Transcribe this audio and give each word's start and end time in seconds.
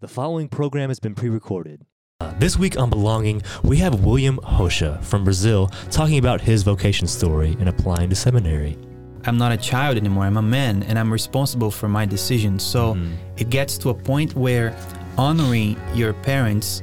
The 0.00 0.08
following 0.08 0.48
program 0.48 0.90
has 0.90 1.00
been 1.00 1.14
pre 1.14 1.30
recorded. 1.30 1.80
Uh, 2.20 2.30
this 2.38 2.58
week 2.58 2.78
on 2.78 2.90
Belonging, 2.90 3.40
we 3.64 3.78
have 3.78 4.04
William 4.04 4.36
Hosha 4.38 5.02
from 5.02 5.24
Brazil 5.24 5.68
talking 5.90 6.18
about 6.18 6.40
his 6.42 6.62
vocation 6.62 7.06
story 7.06 7.56
and 7.60 7.68
applying 7.68 8.10
to 8.10 8.14
seminary. 8.16 8.76
I'm 9.24 9.38
not 9.38 9.52
a 9.52 9.56
child 9.56 9.96
anymore. 9.96 10.24
I'm 10.24 10.36
a 10.36 10.42
man 10.42 10.82
and 10.82 10.98
I'm 10.98 11.10
responsible 11.10 11.70
for 11.70 11.88
my 11.88 12.04
decisions. 12.04 12.62
So 12.62 12.94
Mhm. 12.94 13.12
it 13.38 13.48
gets 13.48 13.78
to 13.78 13.88
a 13.90 13.94
point 13.94 14.36
where 14.36 14.74
honoring 15.16 15.76
your 15.94 16.12
parents 16.12 16.82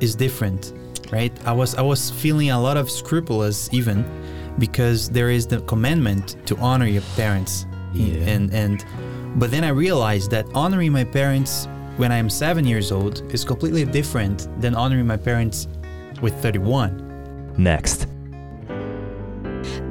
is 0.00 0.14
different, 0.14 0.72
right? 1.12 1.32
I 1.44 1.52
was 1.52 1.74
I 1.74 1.82
was 1.82 2.10
feeling 2.10 2.50
a 2.50 2.58
lot 2.60 2.76
of 2.78 2.90
scrupulous 2.90 3.68
even 3.70 4.04
because 4.58 5.10
there 5.10 5.28
is 5.30 5.46
the 5.46 5.60
commandment 5.72 6.36
to 6.46 6.56
honor 6.56 6.86
your 6.86 7.02
parents. 7.16 7.66
Yeah. 7.92 8.32
And 8.34 8.50
and 8.54 8.84
but 9.36 9.50
then 9.50 9.62
I 9.62 9.68
realized 9.68 10.30
that 10.30 10.46
honoring 10.54 10.92
my 10.92 11.04
parents 11.04 11.68
when 12.02 12.10
I 12.10 12.16
am 12.16 12.28
7 12.28 12.66
years 12.66 12.90
old 12.90 13.32
is 13.32 13.44
completely 13.44 13.84
different 13.84 14.48
than 14.60 14.74
honoring 14.74 15.06
my 15.06 15.16
parents 15.16 15.68
with 16.20 16.34
31. 16.42 17.54
Next. 17.56 18.08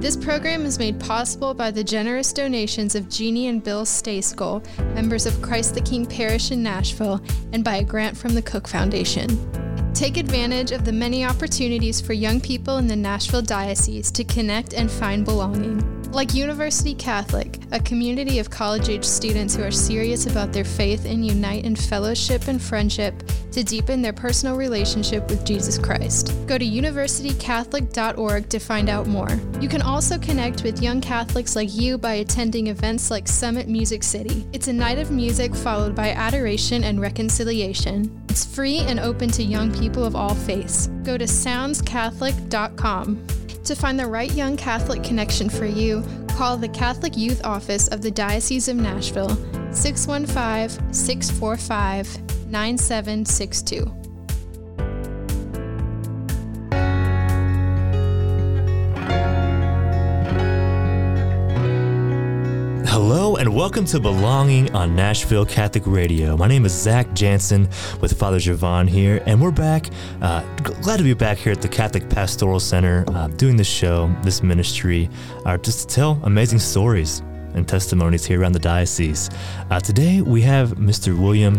This 0.01 0.17
program 0.17 0.65
is 0.65 0.77
made 0.77 0.99
possible 0.99 1.53
by 1.53 1.71
the 1.71 1.85
generous 1.85 2.33
donations 2.33 2.95
of 2.95 3.07
Jeannie 3.07 3.47
and 3.47 3.63
Bill 3.63 3.85
Stayskull, 3.85 4.61
members 4.93 5.25
of 5.25 5.41
Christ 5.41 5.73
the 5.73 5.79
King 5.79 6.05
Parish 6.05 6.51
in 6.51 6.61
Nashville, 6.61 7.21
and 7.53 7.63
by 7.63 7.77
a 7.77 7.83
grant 7.85 8.17
from 8.17 8.33
the 8.33 8.41
Cook 8.41 8.67
Foundation. 8.67 9.29
Take 9.93 10.17
advantage 10.17 10.73
of 10.73 10.83
the 10.83 10.91
many 10.91 11.23
opportunities 11.23 12.01
for 12.01 12.11
young 12.11 12.41
people 12.41 12.75
in 12.75 12.87
the 12.87 12.95
Nashville 12.97 13.41
Diocese 13.41 14.11
to 14.11 14.25
connect 14.25 14.73
and 14.73 14.91
find 14.91 15.23
belonging. 15.23 16.00
Like 16.13 16.33
University 16.33 16.93
Catholic, 16.93 17.57
a 17.71 17.79
community 17.79 18.39
of 18.39 18.49
college 18.49 18.89
age 18.89 19.05
students 19.05 19.55
who 19.55 19.63
are 19.63 19.71
serious 19.71 20.25
about 20.25 20.51
their 20.51 20.65
faith 20.65 21.05
and 21.05 21.25
unite 21.25 21.63
in 21.63 21.73
fellowship 21.73 22.49
and 22.49 22.61
friendship 22.61 23.23
to 23.53 23.63
deepen 23.63 24.01
their 24.01 24.11
personal 24.11 24.57
relationship 24.57 25.29
with 25.29 25.45
Jesus 25.45 25.77
Christ. 25.77 26.35
Go 26.47 26.57
to 26.57 26.65
universitycatholic.org 26.65 28.49
to 28.49 28.59
find 28.59 28.89
out 28.89 29.07
more. 29.07 29.39
You 29.61 29.69
can 29.69 29.81
also 29.81 30.17
connect 30.17 30.63
with 30.63 30.81
young 30.81 30.99
Catholics 30.99 31.55
like 31.55 31.73
you 31.73 31.97
by 31.97 32.15
attending 32.15 32.67
events 32.67 33.09
like 33.09 33.29
Summit 33.29 33.69
Music 33.69 34.03
City. 34.03 34.45
It's 34.51 34.67
a 34.67 34.73
night 34.73 34.99
of 34.99 35.11
music 35.11 35.55
followed 35.55 35.95
by 35.95 36.09
adoration 36.09 36.83
and 36.83 36.99
reconciliation. 36.99 38.21
It's 38.27 38.45
free 38.45 38.79
and 38.79 38.99
open 38.99 39.31
to 39.31 39.43
young 39.43 39.73
people 39.73 40.03
of 40.03 40.17
all 40.17 40.35
faiths. 40.35 40.87
Go 41.03 41.17
to 41.17 41.23
soundscatholic.com. 41.23 43.40
To 43.65 43.75
find 43.75 43.99
the 43.99 44.07
right 44.07 44.31
young 44.31 44.57
Catholic 44.57 45.03
connection 45.03 45.49
for 45.49 45.65
you, 45.65 46.03
call 46.29 46.57
the 46.57 46.69
Catholic 46.69 47.15
Youth 47.15 47.45
Office 47.45 47.87
of 47.89 48.01
the 48.01 48.11
Diocese 48.11 48.67
of 48.67 48.75
Nashville, 48.75 49.37
615 49.71 50.93
645 50.93 52.47
9762. 52.49 54.00
Hello 63.13 63.35
and 63.35 63.53
welcome 63.53 63.83
to 63.83 63.99
Belonging 63.99 64.73
on 64.73 64.95
Nashville 64.95 65.45
Catholic 65.45 65.83
Radio. 65.85 66.37
My 66.37 66.47
name 66.47 66.63
is 66.63 66.71
Zach 66.71 67.11
Jansen 67.13 67.67
with 67.99 68.17
Father 68.17 68.37
Javon 68.37 68.87
here, 68.87 69.21
and 69.25 69.41
we're 69.41 69.51
back. 69.51 69.87
Uh, 70.21 70.43
glad 70.63 70.95
to 70.95 71.03
be 71.03 71.13
back 71.13 71.37
here 71.37 71.51
at 71.51 71.61
the 71.61 71.67
Catholic 71.67 72.09
Pastoral 72.09 72.57
Center 72.57 73.03
uh, 73.09 73.27
doing 73.27 73.57
this 73.57 73.67
show, 73.67 74.09
this 74.23 74.41
ministry, 74.41 75.09
uh, 75.45 75.57
just 75.57 75.89
to 75.89 75.93
tell 75.93 76.21
amazing 76.23 76.59
stories 76.59 77.19
and 77.53 77.67
testimonies 77.67 78.23
here 78.23 78.39
around 78.39 78.53
the 78.53 78.59
diocese. 78.59 79.29
Uh, 79.69 79.77
today 79.77 80.21
we 80.21 80.41
have 80.43 80.75
Mr. 80.75 81.13
William 81.13 81.57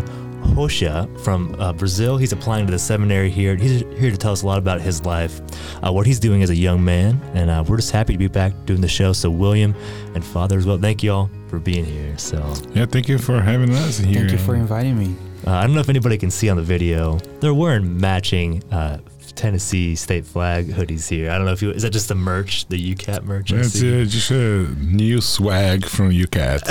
Hosha 0.55 1.07
from 1.19 1.55
uh, 1.59 1.71
Brazil. 1.71 2.17
He's 2.17 2.31
applying 2.31 2.65
to 2.65 2.71
the 2.71 2.79
seminary 2.79 3.29
here. 3.29 3.55
He's 3.55 3.81
here 3.99 4.09
to 4.09 4.17
tell 4.17 4.31
us 4.31 4.41
a 4.41 4.47
lot 4.47 4.57
about 4.57 4.81
his 4.81 5.05
life, 5.05 5.39
uh, 5.85 5.91
what 5.91 6.07
he's 6.07 6.19
doing 6.19 6.41
as 6.41 6.49
a 6.49 6.55
young 6.55 6.83
man, 6.83 7.21
and 7.35 7.51
uh, 7.51 7.63
we're 7.67 7.77
just 7.77 7.91
happy 7.91 8.13
to 8.13 8.19
be 8.19 8.27
back 8.27 8.53
doing 8.65 8.81
the 8.81 8.87
show. 8.87 9.13
So, 9.13 9.29
William 9.29 9.75
and 10.15 10.25
Father 10.25 10.57
as 10.57 10.65
well, 10.65 10.79
thank 10.79 11.03
you 11.03 11.11
all 11.11 11.29
for 11.53 11.59
being 11.59 11.85
here. 11.85 12.17
So, 12.17 12.37
Yeah, 12.73 12.87
thank 12.87 13.07
you 13.07 13.19
for 13.19 13.39
having 13.39 13.71
us 13.75 13.99
here. 13.99 14.21
Thank 14.21 14.31
you 14.31 14.39
for 14.39 14.55
inviting 14.55 14.97
me. 14.97 15.15
uh, 15.45 15.51
I 15.51 15.61
don't 15.67 15.75
know 15.75 15.81
if 15.81 15.89
anybody 15.89 16.17
can 16.17 16.31
see 16.31 16.49
on 16.49 16.57
the 16.57 16.63
video, 16.63 17.19
they're 17.41 17.53
wearing 17.53 17.99
matching 17.99 18.63
uh, 18.71 18.97
Tennessee 19.35 19.95
state 19.95 20.25
flag 20.25 20.67
hoodies 20.67 21.09
here. 21.09 21.31
I 21.31 21.37
don't 21.37 21.45
know 21.45 21.51
if 21.53 21.61
you 21.61 21.71
is 21.71 21.81
that 21.83 21.89
just 21.91 22.07
the 22.07 22.15
merch, 22.15 22.65
the 22.67 22.95
UCAT 22.95 23.23
merch? 23.23 23.51
I 23.51 23.57
That's 23.57 23.69
see? 23.69 24.01
uh, 24.01 24.05
just 24.05 24.31
a 24.31 24.67
new 24.79 25.19
swag 25.21 25.85
from 25.85 26.11
UCAT. 26.11 26.61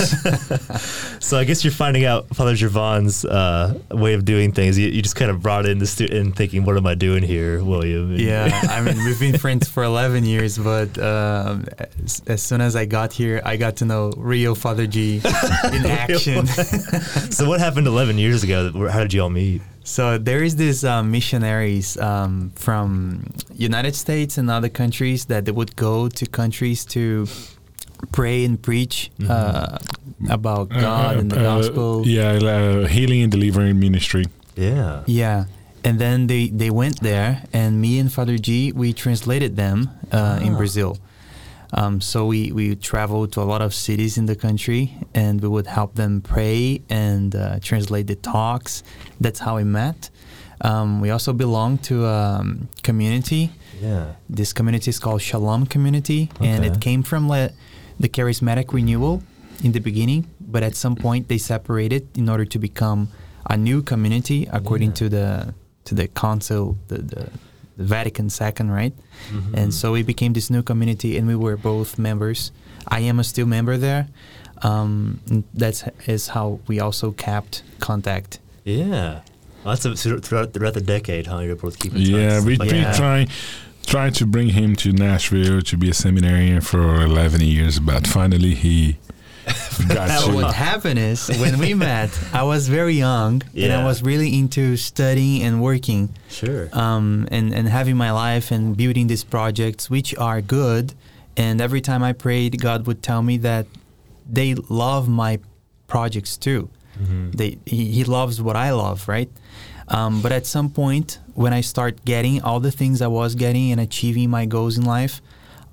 So 0.00 1.16
So 1.30 1.38
I 1.38 1.44
guess 1.44 1.62
you're 1.64 1.72
finding 1.72 2.04
out 2.04 2.34
Father 2.34 2.54
Gervon's 2.54 3.24
uh, 3.24 3.78
way 3.90 4.14
of 4.14 4.24
doing 4.24 4.50
things. 4.52 4.76
You, 4.78 4.88
you 4.88 5.00
just 5.02 5.14
kind 5.16 5.30
of 5.30 5.40
brought 5.42 5.66
in 5.66 5.78
the 5.78 5.86
student 5.86 6.34
thinking, 6.36 6.64
"What 6.64 6.76
am 6.76 6.86
I 6.86 6.94
doing 6.94 7.22
here, 7.22 7.62
William?" 7.62 8.10
And- 8.10 8.20
Yeah, 8.20 8.50
I 8.70 8.80
mean, 8.80 8.96
we've 9.04 9.20
been 9.20 9.38
friends 9.38 9.68
for 9.68 9.84
11 9.84 10.24
years, 10.24 10.58
but 10.58 10.98
um, 10.98 11.66
as, 12.04 12.22
as 12.26 12.42
soon 12.42 12.60
as 12.60 12.74
I 12.74 12.84
got 12.86 13.12
here, 13.12 13.40
I 13.44 13.56
got 13.56 13.76
to 13.76 13.84
know 13.84 14.10
Rio 14.16 14.54
Father 14.56 14.86
G 14.88 15.20
in 15.72 15.86
action. 15.86 16.46
so 16.46 17.48
what 17.48 17.60
happened 17.60 17.86
11 17.86 18.18
years 18.18 18.42
ago? 18.42 18.88
How 18.88 19.00
did 19.00 19.12
you 19.12 19.22
all 19.22 19.30
meet? 19.30 19.62
So 19.90 20.18
there 20.18 20.42
is 20.48 20.54
these 20.56 20.80
um, 20.92 21.10
missionaries 21.10 21.96
um, 21.98 22.50
from 22.54 23.26
United 23.70 23.94
States 24.04 24.38
and 24.38 24.46
other 24.50 24.68
countries 24.82 25.20
that 25.26 25.44
they 25.44 25.52
would 25.52 25.74
go 25.76 26.08
to 26.18 26.24
countries 26.40 26.84
to 26.96 27.26
pray 28.12 28.44
and 28.46 28.56
preach 28.62 29.10
uh, 29.28 29.76
about 30.30 30.68
God 30.70 31.16
and 31.20 31.30
the 31.30 31.38
uh, 31.40 31.42
gospel. 31.60 32.06
yeah, 32.06 32.32
uh, 32.38 32.86
healing 32.86 33.22
and 33.24 33.32
delivering 33.32 33.78
ministry. 33.78 34.24
Yeah. 34.56 35.02
Yeah. 35.06 35.44
And 35.84 35.98
then 35.98 36.26
they, 36.26 36.48
they 36.48 36.70
went 36.70 37.00
there, 37.00 37.42
and 37.52 37.80
me 37.80 37.98
and 37.98 38.12
Father 38.12 38.36
G, 38.38 38.72
we 38.72 38.92
translated 38.92 39.56
them 39.56 39.88
uh, 40.12 40.38
in 40.42 40.52
Ah. 40.54 40.58
Brazil. 40.60 40.98
Um, 41.72 42.00
so 42.00 42.26
we, 42.26 42.50
we 42.52 42.74
traveled 42.76 43.32
to 43.32 43.40
a 43.42 43.44
lot 43.44 43.62
of 43.62 43.72
cities 43.74 44.18
in 44.18 44.26
the 44.26 44.34
country, 44.34 44.96
and 45.14 45.40
we 45.40 45.48
would 45.48 45.66
help 45.66 45.94
them 45.94 46.20
pray 46.20 46.82
and 46.90 47.34
uh, 47.34 47.60
translate 47.60 48.06
the 48.08 48.16
talks. 48.16 48.82
That's 49.20 49.38
how 49.40 49.56
we 49.56 49.64
met. 49.64 50.10
Um, 50.62 51.00
we 51.00 51.10
also 51.10 51.32
belong 51.32 51.78
to 51.78 52.04
a 52.06 52.38
um, 52.40 52.68
community. 52.82 53.50
Yeah. 53.80 54.12
This 54.28 54.52
community 54.52 54.90
is 54.90 54.98
called 54.98 55.22
Shalom 55.22 55.66
Community, 55.66 56.28
and 56.40 56.64
it 56.64 56.80
came 56.80 57.02
from 57.02 57.28
le- 57.28 57.50
the 57.98 58.08
charismatic 58.08 58.72
renewal 58.72 59.22
in 59.62 59.72
the 59.72 59.78
beginning, 59.80 60.26
but 60.40 60.62
at 60.62 60.74
some 60.74 60.96
point 60.96 61.28
they 61.28 61.38
separated 61.38 62.08
in 62.18 62.28
order 62.28 62.44
to 62.44 62.58
become 62.58 63.08
a 63.48 63.56
new 63.56 63.82
community 63.82 64.46
according 64.52 64.90
Yeah. 64.90 64.94
to 64.94 65.08
the 65.08 65.54
to 65.84 65.94
the 65.94 66.08
council, 66.08 66.76
the, 66.88 66.98
the 66.98 67.30
Vatican 67.80 68.28
II, 68.28 68.66
right? 68.68 68.92
Mhm. 69.32 69.54
And 69.54 69.74
so 69.74 69.92
we 69.92 70.02
became 70.02 70.32
this 70.34 70.50
new 70.50 70.62
community, 70.62 71.16
and 71.18 71.26
we 71.26 71.34
were 71.34 71.56
both 71.56 71.98
members. 71.98 72.52
I 72.88 73.00
am 73.00 73.18
a 73.18 73.24
still 73.24 73.46
member 73.46 73.76
there. 73.78 74.06
Um, 74.62 75.20
that's 75.54 75.84
is 76.06 76.28
how 76.28 76.60
we 76.66 76.80
also 76.80 77.12
kept 77.12 77.62
contact. 77.78 78.38
Yeah. 78.64 79.20
Well, 79.64 79.74
that's 79.74 79.84
a, 79.84 79.94
throughout, 80.18 80.52
throughout 80.52 80.74
the 80.74 80.80
decade, 80.80 81.26
huh? 81.26 81.38
You're 81.40 81.56
both 81.56 81.78
keeping 81.78 82.00
Yeah, 82.02 82.36
touch. 82.36 82.44
we 82.44 82.56
Like, 82.56 82.70
we 82.70 82.78
Yeah. 82.78 82.92
trying 82.92 83.28
trying 83.86 84.12
to 84.12 84.26
bring 84.26 84.50
him 84.50 84.76
to 84.76 84.92
Nashville 84.92 85.62
to 85.62 85.76
be 85.76 85.88
a 85.90 85.94
seminarian 85.94 86.60
for 86.60 87.02
11 87.02 87.40
years, 87.40 87.78
but 87.80 88.06
finally 88.06 88.54
he 88.54 88.96
what 90.34 90.54
happened 90.54 90.98
is 90.98 91.28
when 91.40 91.58
we 91.58 91.74
met, 91.74 92.10
I 92.32 92.42
was 92.42 92.68
very 92.68 92.94
young 92.94 93.42
and 93.56 93.72
I 93.72 93.84
was 93.84 94.02
really 94.02 94.38
into 94.38 94.76
studying 94.76 95.42
and 95.42 95.62
working 95.62 96.14
Sure. 96.28 96.68
um, 96.72 97.26
and, 97.30 97.52
and 97.54 97.68
having 97.68 97.96
my 97.96 98.10
life 98.12 98.50
and 98.50 98.76
building 98.76 99.06
these 99.08 99.24
projects, 99.24 99.88
which 99.90 100.16
are 100.16 100.40
good. 100.40 100.94
And 101.36 101.60
every 101.60 101.80
time 101.80 102.02
I 102.02 102.12
prayed, 102.12 102.60
God 102.60 102.86
would 102.86 103.02
tell 103.02 103.22
me 103.22 103.38
that 103.38 103.66
they 104.28 104.54
love 104.54 105.08
my 105.08 105.38
projects 105.86 106.36
too. 106.36 106.68
Mhm. 107.02 107.32
They, 107.36 107.58
he, 107.66 107.86
he 107.90 108.04
loves 108.04 108.40
what 108.42 108.56
I 108.56 108.70
love, 108.72 109.08
right? 109.08 109.30
Um, 109.88 110.20
but 110.22 110.30
at 110.32 110.46
some 110.46 110.70
point, 110.70 111.18
when 111.34 111.52
I 111.52 111.62
start 111.62 112.04
getting 112.04 112.42
all 112.42 112.60
the 112.60 112.70
things 112.70 113.02
I 113.02 113.08
was 113.08 113.34
getting 113.34 113.72
and 113.72 113.80
achieving 113.80 114.30
my 114.30 114.44
goals 114.46 114.78
in 114.78 114.84
life, 114.84 115.20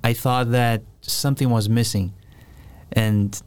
I 0.04 0.14
thought 0.14 0.52
that 0.52 0.82
something 1.02 1.50
was 1.50 1.68
missing. 1.70 2.14
And 2.94 3.40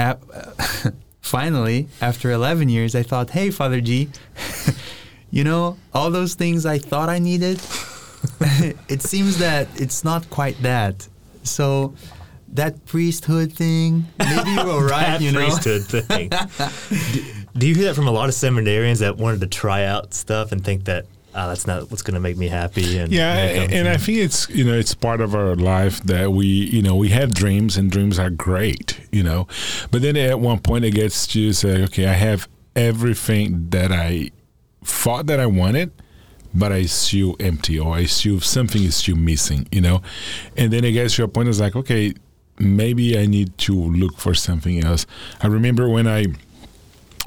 finally, 1.20 1.88
after 2.00 2.30
11 2.30 2.68
years, 2.68 2.94
I 2.94 3.02
thought, 3.02 3.30
hey, 3.30 3.50
Father 3.50 3.80
G, 3.80 4.08
you 5.30 5.44
know, 5.44 5.76
all 5.94 6.10
those 6.10 6.34
things 6.34 6.66
I 6.66 6.78
thought 6.78 7.08
I 7.08 7.18
needed, 7.18 7.60
it 8.88 9.02
seems 9.02 9.38
that 9.38 9.68
it's 9.80 10.04
not 10.04 10.28
quite 10.30 10.60
that. 10.62 11.06
So 11.42 11.94
that 12.52 12.84
priesthood 12.86 13.52
thing, 13.52 14.06
maybe 14.18 14.50
you 14.50 14.64
were 14.64 14.86
right, 14.86 15.20
you 15.20 15.32
know? 15.32 15.40
priesthood 15.40 15.82
thing. 15.84 16.30
do, 17.12 17.24
do 17.56 17.66
you 17.68 17.74
hear 17.74 17.84
that 17.84 17.94
from 17.94 18.08
a 18.08 18.12
lot 18.12 18.28
of 18.28 18.34
seminarians 18.34 19.00
that 19.00 19.16
wanted 19.16 19.40
to 19.40 19.46
try 19.46 19.84
out 19.84 20.14
stuff 20.14 20.52
and 20.52 20.64
think 20.64 20.84
that 20.84 21.06
ah, 21.34 21.48
that's 21.48 21.66
not 21.66 21.90
what's 21.90 22.02
going 22.02 22.14
to 22.14 22.20
make 22.20 22.36
me 22.36 22.48
happy? 22.48 22.98
And 22.98 23.12
Yeah, 23.12 23.34
and, 23.34 23.72
and 23.72 23.88
I 23.88 23.96
think 23.96 24.18
it's 24.18 24.48
you 24.50 24.64
know 24.64 24.74
it's 24.74 24.94
part 24.94 25.20
of 25.20 25.34
our 25.34 25.54
life 25.54 26.00
that 26.02 26.32
we 26.32 26.46
you 26.46 26.82
know 26.82 26.96
we 26.96 27.08
have 27.10 27.34
dreams 27.34 27.76
and 27.76 27.90
dreams 27.90 28.18
are 28.18 28.30
great 28.30 29.00
you 29.10 29.22
know, 29.22 29.46
but 29.90 30.02
then 30.02 30.16
at 30.16 30.40
one 30.40 30.58
point 30.60 30.84
it 30.84 30.92
gets 30.92 31.26
to 31.28 31.52
say 31.52 31.82
okay 31.84 32.06
I 32.06 32.12
have 32.12 32.48
everything 32.76 33.68
that 33.70 33.92
I 33.92 34.30
thought 34.84 35.26
that 35.26 35.40
I 35.40 35.46
wanted, 35.46 35.92
but 36.54 36.72
I 36.72 36.86
still 36.86 37.36
empty 37.40 37.78
or 37.78 37.94
I 37.94 38.04
still 38.04 38.40
something 38.40 38.82
is 38.82 38.96
still 38.96 39.16
missing, 39.16 39.68
you 39.70 39.80
know. 39.80 40.02
And 40.56 40.72
then 40.72 40.84
it 40.84 40.92
gets 40.92 41.16
to 41.16 41.24
a 41.24 41.28
point. 41.28 41.48
It's 41.48 41.60
like, 41.60 41.76
okay, 41.76 42.14
maybe 42.58 43.18
I 43.18 43.26
need 43.26 43.56
to 43.58 43.74
look 43.74 44.18
for 44.18 44.34
something 44.34 44.84
else. 44.84 45.06
I 45.42 45.46
remember 45.46 45.88
when 45.88 46.06
I 46.06 46.26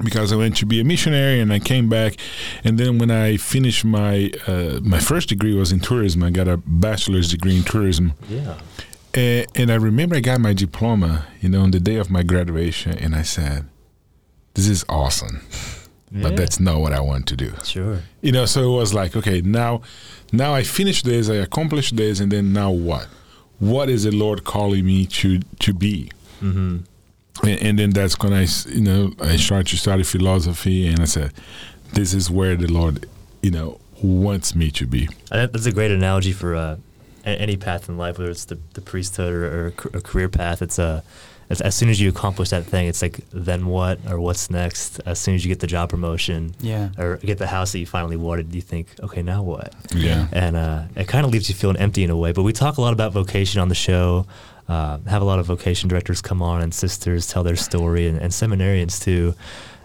because 0.02 0.32
I 0.32 0.36
went 0.36 0.56
to 0.58 0.66
be 0.66 0.80
a 0.80 0.84
missionary 0.84 1.40
and 1.40 1.52
I 1.52 1.58
came 1.60 1.88
back, 1.88 2.16
and 2.64 2.78
then 2.78 2.98
when 2.98 3.10
I 3.10 3.36
finished 3.36 3.84
my 3.84 4.30
uh, 4.46 4.80
my 4.82 4.98
first 4.98 5.28
degree 5.28 5.54
was 5.54 5.70
in 5.72 5.80
tourism. 5.80 6.22
I 6.22 6.30
got 6.30 6.48
a 6.48 6.56
bachelor's 6.56 7.30
degree 7.30 7.56
in 7.56 7.62
tourism. 7.64 8.12
Yeah. 8.28 8.58
And, 9.14 9.46
and 9.54 9.70
I 9.70 9.76
remember 9.76 10.16
I 10.16 10.20
got 10.20 10.40
my 10.40 10.52
diploma, 10.54 11.26
you 11.40 11.48
know, 11.48 11.62
on 11.62 11.70
the 11.70 11.78
day 11.80 11.96
of 11.96 12.10
my 12.10 12.22
graduation, 12.24 12.98
and 12.98 13.14
I 13.14 13.22
said, 13.22 13.66
"This 14.54 14.66
is 14.68 14.84
awesome." 14.88 15.40
but 16.12 16.30
Yeah. 16.30 16.36
that's 16.36 16.58
not 16.60 16.80
what 16.80 16.92
I 16.92 17.00
want 17.00 17.26
to 17.28 17.36
do. 17.36 17.52
Sure. 17.64 18.02
You 18.22 18.32
know, 18.32 18.46
so 18.46 18.60
it 18.74 18.76
was 18.76 18.92
like, 18.94 19.16
okay, 19.16 19.40
now, 19.40 19.82
now 20.32 20.54
I 20.54 20.62
finished 20.62 21.04
this, 21.04 21.28
I 21.28 21.34
accomplished 21.36 21.96
this, 21.96 22.20
and 22.20 22.30
then 22.30 22.52
now 22.52 22.70
what? 22.70 23.06
What 23.58 23.88
is 23.88 24.02
the 24.04 24.10
Lord 24.12 24.42
calling 24.44 24.84
me 24.84 25.06
to 25.06 25.40
to 25.60 25.72
be? 25.72 26.10
Mm-hmm. 26.42 26.78
And, 27.42 27.62
and 27.62 27.78
then 27.78 27.90
that's 27.90 28.18
when 28.18 28.32
I, 28.32 28.46
you 28.68 28.80
know, 28.80 29.12
I 29.20 29.36
started 29.36 29.66
to 29.68 29.76
study 29.76 30.02
philosophy, 30.02 30.86
and 30.86 31.00
I 31.00 31.04
said, 31.04 31.32
this 31.92 32.14
is 32.14 32.30
where 32.30 32.56
the 32.56 32.66
Lord, 32.66 33.08
you 33.42 33.50
know, 33.50 33.80
wants 34.02 34.54
me 34.54 34.70
to 34.72 34.86
be. 34.86 35.08
That's 35.30 35.66
a 35.66 35.72
great 35.72 35.90
analogy 35.90 36.32
for 36.32 36.54
uh, 36.54 36.76
any 37.24 37.56
path 37.56 37.88
in 37.88 37.96
life, 37.96 38.18
whether 38.18 38.30
it's 38.30 38.44
the, 38.46 38.58
the 38.74 38.80
priesthood 38.80 39.32
or, 39.32 39.46
or 39.66 39.66
a 39.94 40.00
career 40.00 40.28
path. 40.28 40.62
It's 40.62 40.78
uh, 40.78 41.02
it's, 41.50 41.60
as 41.60 41.74
soon 41.74 41.90
as 41.90 42.00
you 42.00 42.08
accomplish 42.08 42.48
that 42.50 42.64
thing, 42.64 42.86
it's 42.88 43.02
like 43.02 43.20
then 43.30 43.66
what 43.66 43.98
or 44.10 44.18
what's 44.18 44.50
next. 44.50 45.00
As 45.04 45.18
soon 45.18 45.34
as 45.34 45.44
you 45.44 45.50
get 45.50 45.60
the 45.60 45.66
job 45.66 45.90
promotion 45.90 46.54
Yeah. 46.60 46.88
or 46.96 47.16
get 47.18 47.36
the 47.38 47.46
house 47.46 47.72
that 47.72 47.80
you 47.80 47.86
finally 47.86 48.16
wanted, 48.16 48.54
you 48.54 48.62
think, 48.62 48.88
okay, 49.02 49.20
now 49.22 49.42
what? 49.42 49.74
Yeah. 49.94 50.26
and 50.32 50.56
uh, 50.56 50.82
it 50.96 51.06
kind 51.06 51.26
of 51.26 51.32
leaves 51.32 51.48
you 51.50 51.54
feeling 51.54 51.76
empty 51.76 52.02
in 52.02 52.08
a 52.10 52.16
way. 52.16 52.32
But 52.32 52.44
we 52.44 52.52
talk 52.54 52.78
a 52.78 52.80
lot 52.80 52.94
about 52.94 53.12
vocation 53.12 53.60
on 53.60 53.68
the 53.68 53.74
show. 53.74 54.26
Uh, 54.66 54.96
have 55.06 55.20
a 55.20 55.24
lot 55.26 55.38
of 55.38 55.44
vocation 55.44 55.90
directors 55.90 56.22
come 56.22 56.40
on 56.40 56.62
and 56.62 56.72
sisters 56.72 57.26
tell 57.28 57.42
their 57.42 57.56
story, 57.56 58.08
and, 58.08 58.18
and 58.18 58.32
seminarians 58.32 59.02
too. 59.02 59.34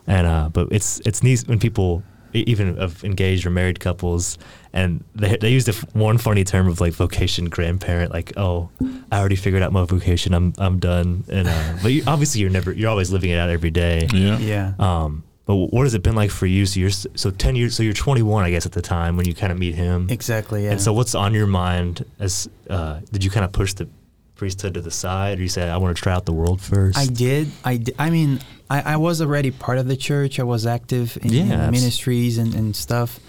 And 0.08 0.26
uh, 0.26 0.48
but 0.54 0.70
it's 0.72 1.02
it's 1.02 1.22
neat 1.22 1.42
when 1.46 1.60
people 1.60 2.02
even 2.34 2.78
of 2.80 3.04
engaged 3.04 3.46
or 3.46 3.50
married 3.50 3.80
couples, 3.80 4.38
and 4.74 5.04
they 5.16 5.38
they 5.38 5.50
use 5.50 5.66
the 5.66 5.74
one 5.94 6.18
funny 6.18 6.44
term 6.44 6.68
of 6.68 6.80
like 6.82 6.94
vocation 6.94 7.46
grandparent, 7.46 8.12
like 8.12 8.34
oh, 8.38 8.70
I 9.12 9.20
already 9.20 9.36
figured 9.36 9.62
out 9.62 9.72
my 9.72 9.86
vocation, 9.86 10.34
I'm 10.34 10.54
I'm 10.58 10.80
done. 10.80 11.24
And 11.30 11.48
uh, 11.48 11.74
but 11.82 11.92
you, 11.92 12.04
obviously 12.08 12.42
you're 12.42 12.50
never 12.50 12.72
you're 12.72 12.90
always 12.90 13.12
living 13.12 13.32
it 13.32 13.40
out 13.40 13.50
every 13.50 13.72
day. 13.72 14.08
Yeah. 14.14 14.38
Yeah. 14.38 14.74
Um, 14.80 15.24
but 15.46 15.56
what 15.56 15.82
has 15.82 15.96
it 15.96 16.04
been 16.04 16.14
like 16.14 16.30
for 16.30 16.46
you? 16.46 16.68
So 16.68 16.80
you're 16.80 16.92
so 16.92 17.32
ten 17.32 17.56
years. 17.56 17.76
So 17.76 17.82
you're 17.82 17.94
21, 17.94 18.46
I 18.46 18.52
guess, 18.52 18.68
at 18.68 18.74
the 18.74 18.84
time 18.84 19.18
when 19.18 19.28
you 19.28 19.34
kind 19.34 19.52
of 19.52 19.58
meet 19.58 19.74
him. 19.74 20.08
Exactly. 20.12 20.66
Yeah. 20.66 20.74
And 20.74 20.80
so, 20.80 20.94
what's 20.94 21.16
on 21.16 21.34
your 21.34 21.48
mind? 21.48 22.06
As 22.20 22.48
uh, 22.70 23.00
did 23.12 23.24
you 23.24 23.32
kind 23.32 23.44
of 23.44 23.52
push 23.52 23.74
the 23.74 23.90
priesthood 24.40 24.74
to 24.76 24.82
the 24.82 24.90
side, 24.90 25.38
or 25.38 25.42
you 25.42 25.50
said, 25.50 25.70
"I 25.70 25.78
want 25.78 25.96
to 25.96 26.02
try 26.02 26.14
out 26.14 26.26
the 26.26 26.34
world 26.34 26.62
first? 26.62 26.98
I 26.98 27.06
did. 27.06 27.52
I, 27.66 27.78
di- 27.78 27.94
I 28.00 28.10
mean, 28.10 28.40
I, 28.70 28.94
I 28.94 28.98
was 28.98 29.22
already 29.22 29.52
part 29.52 29.78
of 29.78 29.88
the 29.88 29.98
church. 29.98 30.40
I 30.40 30.44
was 30.44 30.66
active 30.66 31.18
in, 31.22 31.34
Yeah, 31.34 31.66
in 31.66 31.72
ministries 31.72 32.38
and, 32.38 32.56
and 32.56 32.76
stuff. 32.76 33.20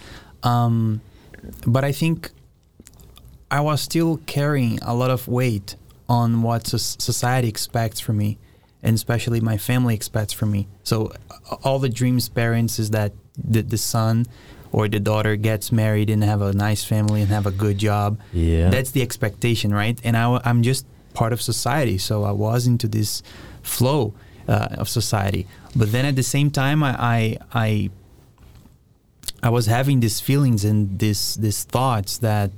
Um, 0.45 1.01
but 1.67 1.85
I 1.85 1.93
think 1.93 2.31
I 3.51 3.61
was 3.61 3.81
still 3.81 4.19
carrying 4.27 4.79
a 4.83 4.95
lot 4.95 5.11
of 5.11 5.27
weight 5.27 5.75
on 6.09 6.43
what 6.43 6.67
soc- 6.69 7.01
society 7.01 7.49
expects 7.49 7.99
from 7.99 8.17
me, 8.17 8.39
and 8.83 8.95
especially 8.95 9.41
my 9.41 9.59
family 9.59 9.95
expects 9.95 10.33
from 10.33 10.53
me. 10.53 10.69
So, 10.85 11.13
all 11.65 11.81
the 11.81 11.89
dreams 11.89 12.29
parents 12.29 12.79
is 12.79 12.91
that 12.91 13.13
the, 13.37 13.63
the 13.63 13.79
son 13.79 14.27
or 14.73 14.87
the 14.89 15.01
daughter 15.01 15.35
gets 15.35 15.73
married 15.73 16.09
and 16.11 16.23
have 16.23 16.41
a 16.41 16.53
nice 16.53 16.85
family 16.85 17.23
and 17.23 17.31
have 17.31 17.47
a 17.47 17.51
good 17.51 17.77
job 17.79 18.21
yeah, 18.33 18.71
that's 18.71 18.93
the 18.93 19.03
expectation 19.03 19.75
right 19.75 19.99
and 20.05 20.17
I, 20.17 20.41
am 20.45 20.63
just 20.63 20.87
part 21.15 21.33
of 21.33 21.41
society 21.43 21.99
so 21.99 22.25
i 22.25 22.31
was 22.31 22.67
into 22.67 22.87
this 22.89 23.23
flow 23.63 24.13
uh, 24.49 24.69
of 24.79 24.89
society 24.89 25.47
but 25.77 25.91
then 25.93 26.05
at 26.05 26.17
the 26.17 26.23
same 26.23 26.51
time 26.51 26.83
i 26.83 26.93
i 26.99 27.39
i, 27.55 27.91
I 29.43 29.51
was 29.51 29.67
having 29.67 30.01
these 30.01 30.21
feelings 30.21 30.65
and 30.65 30.99
this 30.99 31.35
these 31.37 31.65
thoughts 31.65 32.19
that 32.19 32.51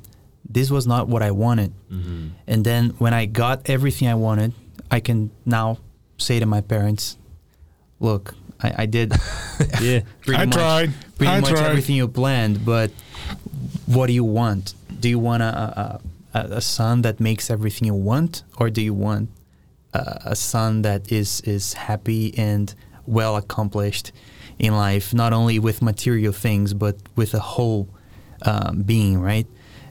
this 0.49 0.70
was 0.70 0.87
not 0.87 1.08
what 1.08 1.22
i 1.22 1.31
wanted 1.31 1.72
hmm 1.88 2.28
and 2.46 2.64
then 2.64 2.90
when 2.99 3.14
i 3.14 3.26
got 3.26 3.69
everything 3.69 4.08
i 4.08 4.14
wanted 4.14 4.52
i 4.90 5.00
can 5.00 5.31
now 5.46 5.78
say 6.19 6.38
to 6.40 6.46
my 6.46 6.60
parents 6.60 7.16
look 8.00 8.34
i, 8.62 8.72
I 8.82 8.87
did 8.87 9.12
yeah, 9.81 10.00
pretty 10.22 10.43
I 10.43 10.44
much 10.46 10.54
tried. 10.54 10.90
pretty 11.16 11.32
I 11.32 11.40
much 11.40 11.50
tried. 11.50 11.66
everything 11.70 11.96
you 11.96 12.08
planned, 12.08 12.64
but 12.64 12.90
what 13.87 14.06
do 14.08 14.12
you 14.12 14.25
want? 14.25 14.75
Do 15.00 15.08
you 15.08 15.19
want 15.19 15.43
a, 15.43 15.46
a, 15.46 16.00
a, 16.34 16.40
a 16.40 16.61
son 16.61 17.02
that 17.02 17.20
makes 17.20 17.50
everything 17.50 17.87
you 17.87 17.94
want, 17.94 18.43
or 18.58 18.70
do 18.70 18.81
you 18.82 18.94
want 18.94 19.29
a, 19.94 20.20
a 20.26 20.37
son 20.37 20.82
that 20.82 21.11
is, 21.12 21.40
is 21.43 21.75
happy 21.75 22.37
and 22.38 22.75
well 23.06 23.37
accomplished 23.37 24.12
in 24.58 24.75
life, 24.76 25.12
not 25.12 25.32
only 25.32 25.58
with 25.58 25.82
material 25.82 26.32
things, 26.32 26.73
but 26.75 26.96
with 27.17 27.34
a 27.34 27.40
whole 27.40 27.88
um, 28.43 28.82
being, 28.82 29.20
right? 29.20 29.46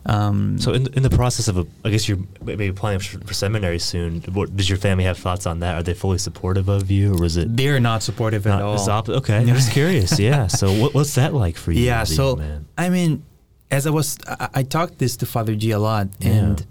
Um, 0.06 0.58
So, 0.58 0.74
in, 0.74 0.88
in 0.94 1.04
the 1.04 1.10
process 1.12 1.48
of, 1.48 1.58
a, 1.58 1.68
I 1.86 1.90
guess 1.92 2.08
you're 2.10 2.18
maybe 2.42 2.72
planning 2.72 3.00
for, 3.00 3.20
for 3.28 3.34
seminary 3.36 3.78
soon. 3.80 4.22
What, 4.34 4.56
does 4.56 4.68
your 4.70 4.80
family 4.80 5.04
have 5.04 5.18
thoughts 5.18 5.46
on 5.46 5.60
that? 5.60 5.76
Are 5.76 5.84
they 5.84 5.94
fully 5.94 6.18
supportive 6.18 6.70
of 6.70 6.90
you, 6.90 7.14
or 7.14 7.22
was 7.22 7.38
it 7.38 7.56
they're 7.56 7.80
not 7.80 8.02
supportive 8.02 8.48
at 8.48 8.60
not 8.60 8.62
all. 8.64 8.90
op- 8.90 9.10
Okay, 9.10 9.38
I'm 9.38 9.46
just 9.48 9.72
curious. 9.72 10.18
Yeah. 10.20 10.48
So, 10.48 10.72
what, 10.82 10.94
what's 10.96 11.14
that 11.16 11.34
like 11.36 11.56
for 11.56 11.72
you? 11.72 11.84
Yeah, 11.84 12.04
so 12.06 12.36
man? 12.36 12.66
I 12.78 12.90
mean, 12.90 13.24
as 13.72 13.88
I 13.88 13.90
was, 13.90 14.18
I, 14.28 14.50
I 14.56 14.64
talked 14.64 14.98
this 15.00 15.16
to 15.18 15.26
Father 15.26 15.56
G 15.56 15.72
a 15.72 15.80
lot, 15.80 16.08
and 16.22 16.60
Yeah. 16.60 16.66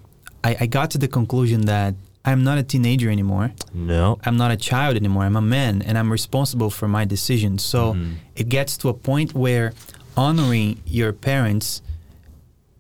I, 0.51 0.57
I 0.61 0.67
got 0.67 0.91
to 0.93 0.99
the 0.99 1.09
conclusion 1.09 1.63
that 1.67 1.95
I'm 2.25 2.45
not 2.45 2.59
a 2.59 2.63
teenager 2.63 3.11
anymore. 3.11 3.53
no, 3.75 4.19
I'm 4.27 4.37
not 4.37 4.51
a 4.51 4.57
child 4.57 4.97
anymore. 4.97 5.25
I'm 5.25 5.37
a 5.37 5.43
man, 5.59 5.83
and 5.83 5.97
I'm 5.99 6.11
responsible 6.13 6.71
for 6.71 6.87
my 6.89 7.05
decisions. 7.07 7.65
So 7.65 7.95
Mhm. 7.95 8.15
it 8.37 8.49
gets 8.49 8.77
to 8.79 8.89
a 8.89 8.95
point 8.95 9.35
where 9.35 9.73
honoring 10.17 10.81
your 10.87 11.13
parents 11.13 11.81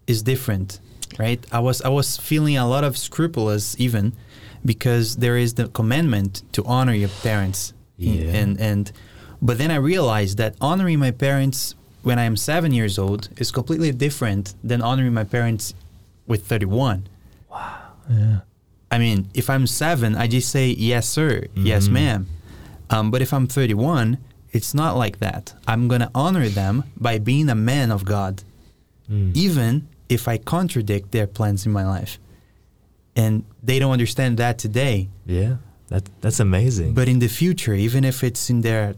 is 0.06 0.22
different, 0.22 0.78
right? 1.18 1.40
I 1.52 1.60
was 1.60 1.80
I 1.82 1.88
was 1.88 2.16
feeling 2.18 2.56
a 2.58 2.66
lot 2.68 2.84
of 2.84 2.96
scrupulous 2.98 3.74
even 3.78 4.12
because 4.64 5.16
there 5.16 5.36
is 5.44 5.54
the 5.54 5.68
commandment 5.68 6.42
to 6.52 6.60
honor 6.64 6.92
your 6.94 7.12
parents, 7.22 7.72
Yeah. 7.96 8.40
and 8.40 8.60
and 8.60 8.92
but 9.40 9.56
then 9.58 9.70
I 9.70 9.76
realized 9.76 10.36
that 10.38 10.54
honoring 10.60 10.98
my 10.98 11.12
parents 11.12 11.74
when 12.02 12.18
I 12.18 12.24
am 12.24 12.36
seven 12.36 12.72
years 12.72 12.98
old 12.98 13.28
is 13.36 13.50
completely 13.50 13.92
different 13.92 14.54
than 14.64 14.80
honoring 14.82 15.14
my 15.14 15.24
parents 15.24 15.74
with 16.26 16.46
31. 16.46 17.06
Wow. 17.50 17.76
yeah, 18.10 18.40
I 18.90 18.98
mean, 18.98 19.28
if 19.34 19.48
I'm 19.50 19.66
seven, 19.66 20.16
I 20.16 20.26
just 20.26 20.48
say 20.50 20.68
yes, 20.70 21.08
sir, 21.08 21.46
yes, 21.54 21.88
Mhm. 21.88 21.92
ma'am. 21.92 22.26
Um, 22.90 23.10
but 23.10 23.22
if 23.22 23.32
I'm 23.32 23.46
31, 23.46 24.18
it's 24.52 24.74
not 24.74 24.96
like 24.96 25.18
that. 25.20 25.54
I'm 25.66 25.86
gonna 25.88 26.10
honor 26.14 26.48
them 26.48 26.84
by 26.96 27.18
being 27.18 27.48
a 27.48 27.54
man 27.54 27.90
of 27.92 28.04
God, 28.04 28.42
Mm. 29.10 29.36
even 29.36 29.86
if 30.08 30.26
I 30.26 30.38
contradict 30.38 31.10
their 31.12 31.26
plans 31.26 31.66
in 31.66 31.72
my 31.72 31.86
life. 31.86 32.18
And 33.16 33.44
they 33.62 33.78
don't 33.78 33.92
understand 33.92 34.36
that 34.38 34.58
today. 34.58 35.08
yeah. 35.26 35.56
That 35.88 36.08
that's 36.20 36.38
amazing. 36.38 36.94
But 36.94 37.08
in 37.08 37.18
the 37.18 37.26
future, 37.28 37.74
even 37.74 38.04
if 38.04 38.22
it's 38.22 38.48
in 38.48 38.60
their 38.60 38.94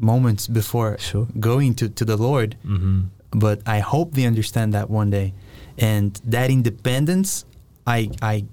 moments 0.00 0.46
before 0.48 0.96
Sure. 0.98 1.26
going 1.38 1.74
to, 1.74 1.88
to 1.88 2.04
the 2.04 2.16
Lord, 2.16 2.56
mm-hmm. 2.66 3.02
but 3.30 3.60
I 3.66 3.78
hope 3.80 4.12
they 4.14 4.24
understand 4.26 4.72
that 4.74 4.88
one 4.90 5.10
day. 5.10 5.32
And 5.78 6.18
that 6.24 6.50
independence 6.50 7.44
I 7.86 8.10
I 8.22 8.44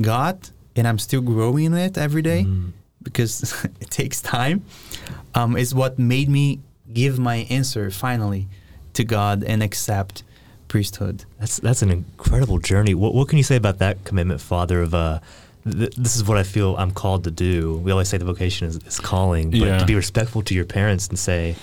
got 0.00 0.50
and 0.76 0.86
I'm 0.86 0.98
still 0.98 1.20
growing 1.22 1.64
in 1.66 1.74
it 1.74 1.98
every 1.98 2.22
day 2.22 2.44
Mhm. 2.44 2.72
because 3.02 3.42
it 3.80 3.90
takes 3.90 4.20
time 4.20 4.62
um, 5.34 5.56
is 5.56 5.74
what 5.74 5.98
made 5.98 6.28
me 6.28 6.60
give 6.92 7.18
my 7.18 7.46
answer 7.50 7.90
finally 7.90 8.46
to 8.94 9.04
God 9.04 9.42
and 9.44 9.62
accept 9.62 10.22
priesthood. 10.68 11.24
That's 11.40 11.58
that's 11.60 11.82
an 11.82 11.90
incredible 11.90 12.58
journey. 12.58 12.94
What 12.94 13.14
what 13.14 13.28
can 13.28 13.38
you 13.38 13.44
say 13.44 13.56
about 13.56 13.78
that 13.78 14.04
commitment, 14.04 14.40
Father? 14.40 14.82
Of 14.82 14.94
uh, 14.94 15.18
th- 15.72 15.94
this 15.96 16.16
is 16.16 16.24
what 16.24 16.36
I 16.38 16.42
feel 16.42 16.76
I'm 16.76 16.90
called 16.90 17.24
to 17.24 17.30
do. 17.30 17.76
We 17.78 17.90
always 17.92 18.08
say 18.08 18.18
the 18.18 18.24
vocation 18.24 18.66
is, 18.68 18.76
is 18.86 18.98
calling, 19.00 19.50
but 19.50 19.58
Yeah. 19.60 19.78
to 19.78 19.86
be 19.86 19.94
respectful 19.94 20.42
to 20.42 20.54
your 20.54 20.64
parents 20.64 21.08
and 21.08 21.18
say, 21.18 21.56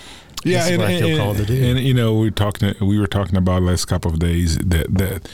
yeah, 0.44 0.64
is 0.64 0.70
and, 0.70 0.78
what 0.82 0.90
I 0.90 0.98
feel 0.98 1.08
and- 1.08 1.18
called 1.18 1.36
to 1.38 1.44
do. 1.46 1.64
and, 1.64 1.78
you 1.80 1.94
know, 1.94 2.14
we 2.14 2.30
talking. 2.30 2.74
We 2.80 2.98
were 2.98 3.06
talking 3.06 3.36
about 3.36 3.62
last 3.62 3.86
couple 3.86 4.10
of 4.12 4.18
days 4.18 4.58
that 4.58 4.86
that 4.94 5.28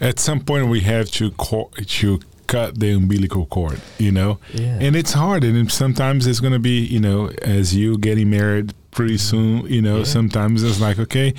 at 0.00 0.18
some 0.18 0.40
point 0.40 0.68
we 0.68 0.80
have 0.80 1.10
to 1.12 1.30
co- 1.32 1.70
to 1.98 2.20
cut 2.46 2.78
the 2.78 2.92
umbilical 2.92 3.46
cord. 3.46 3.80
You 3.98 4.12
know, 4.12 4.38
Yeah. 4.52 4.78
and 4.80 4.94
it's 4.96 5.12
hard, 5.12 5.44
and 5.44 5.70
sometimes 5.72 6.26
it's 6.26 6.40
going 6.40 6.52
to 6.52 6.58
be 6.58 6.80
you 6.84 7.00
know 7.00 7.30
as 7.42 7.74
you 7.74 7.98
getting 7.98 8.30
married 8.30 8.72
pretty 8.90 9.14
mm-hmm. 9.14 9.62
soon. 9.62 9.66
You 9.72 9.82
know, 9.82 9.98
Yeah. 9.98 10.04
sometimes 10.04 10.62
it's 10.62 10.80
like 10.80 10.98
okay. 10.98 11.34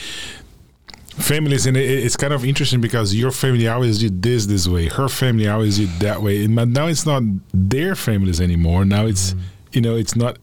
Families 1.17 1.65
and 1.65 1.77
it, 1.77 1.85
it's 2.03 2.17
kind 2.17 2.33
of 2.33 2.43
interesting 2.43 2.81
because 2.81 3.15
your 3.15 3.31
family 3.31 3.67
always 3.67 3.99
did 3.99 4.21
this 4.21 4.45
this 4.47 4.67
way, 4.67 4.87
her 4.89 5.07
family 5.07 5.47
always 5.47 5.77
did 5.77 5.89
that 6.01 6.21
way, 6.21 6.43
and 6.43 6.55
but 6.55 6.67
now 6.67 6.87
it's 6.87 7.05
not 7.05 7.23
their 7.53 7.95
families 7.95 8.41
anymore. 8.41 8.83
Now 8.85 9.05
it's 9.05 9.33
Mm. 9.33 9.39
you 9.71 9.81
know 9.81 9.95
it's 9.95 10.15
not 10.15 10.37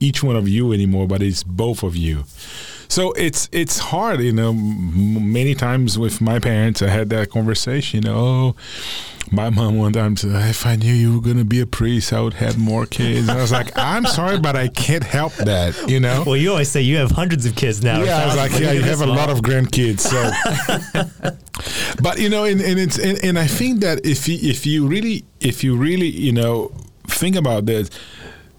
each 0.00 0.22
one 0.22 0.34
of 0.34 0.48
you 0.48 0.72
anymore, 0.72 1.06
but 1.06 1.22
it's 1.22 1.42
both 1.42 1.82
of 1.82 1.94
you. 1.94 2.24
So 2.92 3.12
it's 3.12 3.48
it's 3.52 3.78
hard, 3.78 4.20
you 4.20 4.34
know. 4.34 4.52
Many 4.52 5.54
times 5.54 5.98
with 5.98 6.20
my 6.20 6.38
parents, 6.38 6.82
I 6.82 6.88
had 6.88 7.08
that 7.08 7.30
conversation. 7.30 8.02
You 8.02 8.10
know, 8.10 8.18
oh, 8.18 8.56
my 9.30 9.48
mom 9.48 9.78
one 9.78 9.94
time 9.94 10.14
said, 10.14 10.32
"If 10.50 10.66
I 10.66 10.76
knew 10.76 10.92
you 10.92 11.14
were 11.14 11.22
gonna 11.22 11.46
be 11.46 11.60
a 11.60 11.66
priest, 11.66 12.12
I 12.12 12.20
would 12.20 12.34
have 12.34 12.58
more 12.58 12.84
kids." 12.84 13.28
And 13.28 13.30
I 13.30 13.40
was 13.40 13.50
like, 13.50 13.70
"I'm 13.78 14.04
sorry, 14.04 14.38
but 14.38 14.56
I 14.56 14.68
can't 14.68 15.04
help 15.04 15.32
that." 15.36 15.88
You 15.88 16.00
know. 16.00 16.22
Well, 16.26 16.36
you 16.36 16.50
always 16.50 16.70
say 16.70 16.82
you 16.82 16.98
have 16.98 17.12
hundreds 17.12 17.46
of 17.46 17.56
kids 17.56 17.82
now. 17.82 18.02
Yeah, 18.02 18.24
I 18.24 18.26
was 18.26 18.36
like, 18.36 18.60
yeah, 18.60 18.72
you 18.72 18.82
have 18.82 19.00
a 19.00 19.06
lot 19.06 19.30
of 19.30 19.40
grandkids. 19.40 20.00
So, 20.00 20.20
but 22.02 22.18
you 22.18 22.28
know, 22.28 22.44
and, 22.44 22.60
and 22.60 22.78
it's 22.78 22.98
and, 22.98 23.18
and 23.24 23.38
I 23.38 23.46
think 23.46 23.80
that 23.80 24.04
if 24.04 24.28
you, 24.28 24.36
if 24.42 24.66
you 24.66 24.86
really 24.86 25.24
if 25.40 25.64
you 25.64 25.78
really 25.78 26.08
you 26.08 26.32
know 26.32 26.70
think 27.08 27.36
about 27.36 27.64
this, 27.64 27.88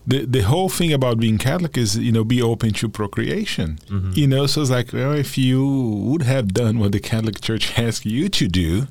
the 0.05 0.25
the 0.25 0.41
whole 0.41 0.69
thing 0.69 0.91
about 0.93 1.19
being 1.19 1.37
Catholic 1.37 1.77
is 1.77 1.97
you 1.97 2.11
know 2.11 2.23
be 2.23 2.41
open 2.41 2.73
to 2.73 2.89
procreation. 2.89 3.79
Mm-hmm. 3.89 4.11
You 4.15 4.27
know, 4.27 4.47
so 4.47 4.61
it's 4.61 4.69
like 4.71 4.91
well, 4.93 5.13
if 5.13 5.37
you 5.37 5.65
would 5.65 6.23
have 6.23 6.53
done 6.53 6.79
what 6.79 6.91
the 6.91 6.99
Catholic 6.99 7.39
Church 7.41 7.77
asks 7.79 8.05
you 8.05 8.27
to 8.29 8.47
do, 8.47 8.87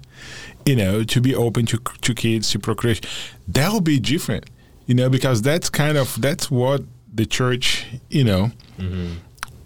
you 0.65 0.77
know, 0.77 1.05
to 1.05 1.21
be 1.21 1.35
open 1.35 1.67
to 1.67 1.79
to 2.01 2.15
kids 2.15 2.51
to 2.53 2.59
procreation, 2.59 3.05
that 3.49 3.73
would 3.73 3.85
be 3.85 3.99
different. 4.01 4.47
You 4.87 4.95
know, 4.95 5.09
because 5.09 5.43
that's 5.43 5.69
kind 5.71 5.97
of 5.99 6.21
that's 6.21 6.51
what 6.51 6.83
the 7.15 7.27
church, 7.27 7.87
you 8.11 8.25
know, 8.25 8.51
Mm-hmm. 8.79 9.15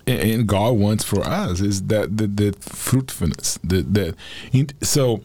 and- 0.09 0.21
and 0.31 0.47
God 0.47 0.73
wants 0.75 1.05
for 1.05 1.21
us 1.25 1.61
is 1.61 1.83
that 1.85 2.17
the, 2.19 2.27
the 2.27 2.53
fruitfulness. 2.61 3.59
The 3.65 3.83
the 3.83 4.15
so 4.85 5.23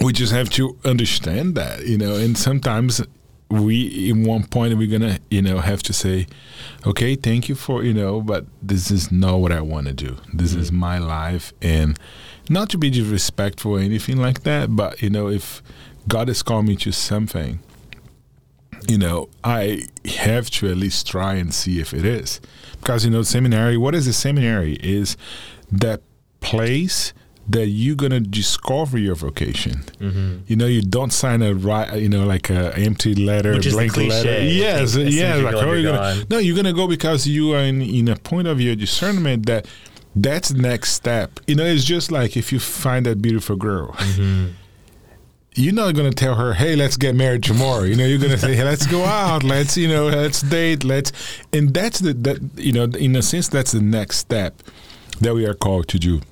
we 0.00 0.12
just 0.12 0.32
have 0.32 0.48
to 0.50 0.76
understand 0.84 1.54
that, 1.56 1.86
you 1.86 1.98
know, 1.98 2.14
and 2.16 2.36
sometimes 2.38 3.02
we 3.52 4.08
in 4.08 4.24
one 4.24 4.44
point 4.44 4.76
we're 4.78 4.86
gonna 4.86 5.18
you 5.30 5.42
know 5.42 5.58
have 5.58 5.82
to 5.82 5.92
say 5.92 6.26
okay 6.86 7.14
thank 7.14 7.48
you 7.48 7.54
for 7.54 7.84
you 7.84 7.92
know 7.92 8.20
but 8.20 8.46
this 8.62 8.90
is 8.90 9.12
not 9.12 9.36
what 9.36 9.52
i 9.52 9.60
want 9.60 9.86
to 9.86 9.92
do. 9.92 10.16
This 10.32 10.54
is 10.54 10.70
mm. 10.70 10.74
my 10.74 10.98
life. 10.98 11.52
And 11.60 11.98
not 12.48 12.70
to 12.70 12.78
be 12.78 12.90
disrespectful 12.90 13.72
or 13.76 13.80
anything 13.80 14.16
like 14.16 14.42
that 14.42 14.74
but 14.74 15.02
you 15.02 15.10
know 15.10 15.28
if 15.28 15.62
god 16.08 16.28
has 16.28 16.42
called 16.42 16.66
me 16.66 16.74
to 16.76 16.90
something 16.90 17.60
you 18.88 18.98
know 18.98 19.28
i 19.44 19.82
have 20.04 20.50
to 20.50 20.68
at 20.68 20.76
least 20.76 21.06
try 21.06 21.34
and 21.34 21.54
see 21.54 21.80
if 21.80 21.92
it 21.92 22.04
is. 22.04 22.40
Because 22.80 23.04
you 23.04 23.10
know 23.10 23.22
seminary 23.22 23.76
what 23.76 23.94
is 23.94 24.06
a 24.06 24.12
seminary? 24.12 24.74
Is 24.82 25.16
that 25.70 26.00
place 26.40 27.12
that 27.52 27.68
you're 27.68 27.96
gonna 27.96 28.20
discover 28.20 28.98
your 28.98 29.14
vocation. 29.14 29.84
Mm-hmm. 30.00 30.38
You 30.46 30.56
know, 30.56 30.66
you 30.66 30.82
don't 30.82 31.12
sign 31.12 31.42
a 31.42 31.54
right, 31.54 32.00
you 32.00 32.08
know, 32.08 32.26
like 32.26 32.50
a 32.50 32.76
empty 32.76 33.14
letter, 33.14 33.52
Which 33.52 33.70
blank 33.70 33.96
letter. 33.96 34.42
Yes, 34.42 34.80
as 34.80 34.92
soon 34.94 35.08
yeah. 35.08 35.34
as 35.34 35.38
you 35.38 35.44
Like, 35.44 35.54
oh, 35.54 35.72
you're 35.72 35.92
gonna, 35.92 36.24
no, 36.28 36.38
you're 36.38 36.56
gonna 36.56 36.72
go 36.72 36.88
because 36.88 37.26
you 37.26 37.54
are 37.54 37.60
in, 37.60 37.80
in 37.80 38.08
a 38.08 38.16
point 38.16 38.48
of 38.48 38.60
your 38.60 38.74
discernment 38.74 39.46
that 39.46 39.66
that's 40.16 40.48
the 40.50 40.60
next 40.60 40.92
step. 40.92 41.40
You 41.46 41.54
know, 41.54 41.64
it's 41.64 41.84
just 41.84 42.10
like 42.10 42.36
if 42.36 42.52
you 42.52 42.58
find 42.58 43.06
that 43.06 43.22
beautiful 43.22 43.56
girl. 43.56 43.92
Mm-hmm. 43.92 44.48
You're 45.54 45.74
not 45.74 45.94
gonna 45.94 46.12
tell 46.12 46.36
her, 46.36 46.54
"Hey, 46.54 46.76
let's 46.76 46.96
get 46.96 47.14
married 47.14 47.42
tomorrow." 47.42 47.82
You 47.82 47.94
know, 47.94 48.06
you're 48.06 48.18
gonna 48.18 48.38
say, 48.38 48.56
"Hey, 48.56 48.64
let's 48.64 48.86
go 48.86 49.04
out. 49.04 49.44
Let's, 49.44 49.76
you 49.76 49.86
know, 49.86 50.06
let's 50.06 50.40
date. 50.40 50.82
Let's," 50.82 51.12
and 51.52 51.74
that's 51.74 51.98
the 51.98 52.14
that 52.14 52.40
you 52.56 52.72
know, 52.72 52.84
in 52.84 53.14
a 53.16 53.20
sense, 53.20 53.48
that's 53.48 53.72
the 53.72 53.82
next 53.82 54.16
step 54.16 54.62
that 55.20 55.34
we 55.34 55.44
are 55.44 55.52
called 55.52 55.88
to 55.88 55.98
do 55.98 56.22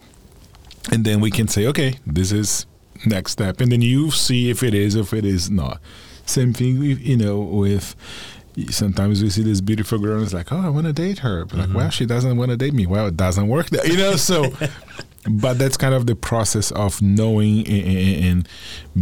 and 0.91 1.05
then 1.05 1.21
we 1.21 1.31
can 1.31 1.49
say 1.49 1.67
okay 1.67 1.99
this 2.07 2.33
is 2.33 2.67
next 3.07 3.33
step. 3.33 3.61
And 3.61 3.71
then 3.71 3.83
you 3.83 4.11
see 4.11 4.51
if 4.51 4.63
it 4.63 4.75
is 4.75 4.95
if 4.95 5.13
it 5.13 5.25
is 5.25 5.51
not. 5.51 5.81
Same 6.27 6.53
thing 6.53 6.79
with, 6.79 7.01
you 7.01 7.17
know 7.17 7.41
with 7.41 7.97
sometimes 8.69 9.23
we 9.23 9.31
see 9.31 9.43
this 9.43 9.61
beautiful 9.61 9.99
girl 9.99 10.17
and 10.17 10.25
it's 10.25 10.35
like 10.35 10.53
oh 10.53 10.59
i 10.59 10.69
want 10.69 10.87
to 10.87 10.93
date 10.93 11.21
her. 11.21 11.45
But 11.45 11.59
like 11.59 11.75
well 11.75 11.91
she 11.91 12.07
doesn't 12.07 12.37
want 12.37 12.51
to 12.51 12.57
date 12.57 12.75
me. 12.75 12.87
Well 12.87 13.07
it 13.07 13.17
doesn't 13.17 13.49
work 13.49 13.71
that 13.71 13.87
you 13.89 13.97
know? 13.97 14.17
So 14.17 14.53
but 15.31 15.59
that's 15.59 15.77
kind 15.77 15.95
of 15.95 16.07
the 16.07 16.17
process 16.17 16.71
of 16.73 17.03
knowing 17.03 17.67
and 17.67 18.49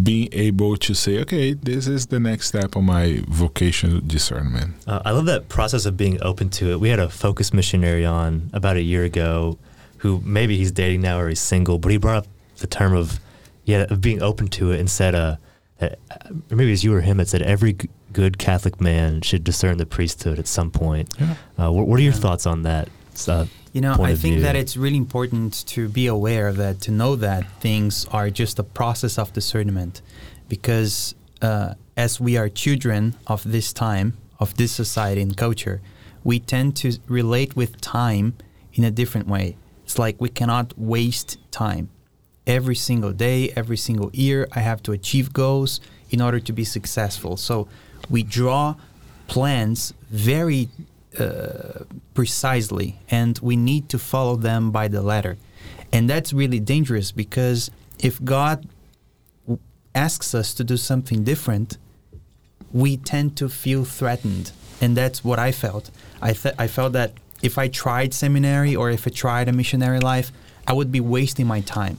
being 0.03 0.29
able 0.33 0.77
to 0.77 0.95
say 0.95 1.21
okay 1.21 1.55
this 1.55 1.87
is 1.87 2.07
the 2.07 2.19
next 2.19 2.49
step 2.49 2.77
of 2.77 2.85
my 2.85 3.23
vocational 3.29 4.01
discernment. 4.01 4.75
Uh, 4.87 5.03
I 5.05 5.11
love 5.11 5.27
that 5.27 5.49
process 5.49 5.87
of 5.87 5.97
being 5.97 6.23
open 6.23 6.51
to 6.51 6.73
it. 6.73 6.81
We 6.81 6.89
had 6.89 7.01
a 7.01 7.09
focus 7.09 7.53
missionary 7.53 8.05
on 8.05 8.51
about 8.53 8.77
a 8.77 8.83
year 8.83 9.05
ago 9.05 9.59
who 9.99 10.21
maybe 10.25 10.57
he's 10.57 10.73
dating 10.73 11.00
now 11.02 11.19
or 11.21 11.28
he's 11.28 11.40
single, 11.40 11.78
but 11.78 11.90
he 11.93 11.99
brought 11.99 12.17
up 12.25 12.26
the 12.59 12.67
term 12.67 12.95
of 12.95 13.21
yeah 13.64 13.87
of 13.90 14.00
being 14.00 14.23
open 14.23 14.49
to 14.49 14.73
it 14.73 14.81
and 14.81 14.90
said 14.90 15.14
uh, 15.14 15.37
that, 15.78 15.99
or 16.50 16.57
maybe 16.57 16.73
it's 16.73 16.83
you 16.85 16.95
or 16.95 17.00
him 17.00 17.17
that 17.19 17.28
said 17.28 17.43
every 17.43 17.73
g- 17.75 17.88
good 18.12 18.38
Catholic 18.38 18.81
man 18.81 19.21
should 19.21 19.45
discern 19.45 19.76
the 19.78 19.87
priesthood 19.87 20.38
at 20.38 20.47
some 20.47 20.71
point. 20.71 21.12
Yeah. 21.21 21.35
Uh, 21.59 21.71
what, 21.73 21.87
what 21.87 21.99
are 22.00 22.02
your 22.02 22.12
Yeah. 22.14 22.19
thoughts 22.21 22.47
on 22.47 22.62
that? 22.62 22.88
Uh, 23.28 23.47
You 23.73 23.81
know, 23.83 23.93
I 23.93 24.14
think 24.14 24.35
view? 24.37 24.43
that 24.43 24.57
it's 24.57 24.76
really 24.76 24.97
important 24.97 25.67
to 25.75 25.88
be 25.88 26.07
aware 26.07 26.49
of 26.49 26.57
that, 26.57 26.81
to 26.83 26.90
know 26.90 27.17
that 27.17 27.45
things 27.61 28.07
are 28.11 28.31
just 28.31 28.59
a 28.59 28.62
process 28.62 29.19
of 29.19 29.33
discernment. 29.33 30.00
Because 30.49 31.14
uh, 31.43 31.75
as 31.97 32.21
we 32.21 32.37
are 32.38 32.49
children 32.49 33.14
of 33.26 33.43
this 33.45 33.73
time, 33.73 34.12
of 34.38 34.55
this 34.57 34.73
society 34.73 35.21
and 35.21 35.37
culture, 35.37 35.81
we 36.25 36.38
tend 36.40 36.76
to 36.76 36.88
relate 37.09 37.55
with 37.57 37.81
time 37.81 38.33
in 38.73 38.85
a 38.85 38.90
different 38.90 39.26
way. 39.28 39.57
It's 39.88 39.99
like 39.99 40.21
we 40.21 40.28
cannot 40.28 40.78
waste 40.78 41.38
time. 41.50 41.88
Every 42.47 42.75
single 42.75 43.12
day, 43.12 43.50
every 43.57 43.78
single 43.78 44.11
year, 44.12 44.47
I 44.52 44.61
have 44.61 44.83
to 44.83 44.92
achieve 44.92 45.33
goals 45.33 45.80
in 46.11 46.21
order 46.21 46.40
to 46.40 46.52
be 46.52 46.62
successful. 46.62 47.38
So 47.38 47.68
we 48.11 48.23
draw 48.23 48.75
plans 49.28 49.95
very 50.11 50.68
uh, 51.18 51.85
precisely, 52.12 52.99
and 53.09 53.38
we 53.38 53.57
need 53.57 53.88
to 53.88 53.99
follow 53.99 54.37
them 54.37 54.71
by 54.71 54.88
the 54.88 55.00
letter. 55.00 55.38
And 55.90 56.09
that's 56.11 56.35
really 56.35 56.61
dangerous 56.61 57.11
because 57.11 57.71
if 57.99 58.23
God 58.23 58.68
asks 59.95 60.35
us 60.35 60.52
to 60.52 60.64
do 60.64 60.76
something 60.76 61.25
different, 61.25 61.78
we 62.75 62.99
tend 62.99 63.38
to 63.38 63.49
feel 63.49 63.87
threatened. 63.87 64.52
And 64.83 64.95
that's 64.95 65.25
what 65.25 65.38
I 65.38 65.50
felt. 65.50 65.90
I, 66.21 66.35
th- 66.35 66.57
I 66.59 66.66
felt 66.66 66.92
that 66.92 67.12
if 67.42 67.59
I 67.59 67.68
tried 67.68 68.14
seminary 68.14 68.75
or 68.75 68.90
if 68.90 69.07
I 69.07 69.11
tried 69.11 69.49
a 69.49 69.52
missionary 69.52 70.00
life, 70.00 70.33
I 70.66 70.73
would 70.73 70.90
be 70.90 71.00
wasting 71.00 71.47
my 71.47 71.61
time. 71.61 71.99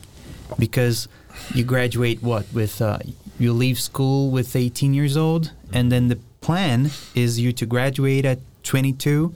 Because 0.58 1.08
you 1.54 1.64
graduate 1.64 2.22
what 2.22 2.46
with 2.54 2.82
uh, 2.82 3.00
you 3.40 3.54
leave 3.54 3.80
school 3.80 4.30
with 4.30 4.56
18 4.56 4.94
years 4.94 5.16
old 5.16 5.52
and 5.72 5.92
then 5.92 6.10
the 6.10 6.18
plan 6.42 6.90
is 7.16 7.40
you 7.40 7.54
to 7.54 7.66
graduate 7.66 8.26
at 8.26 8.40
22 8.64 9.34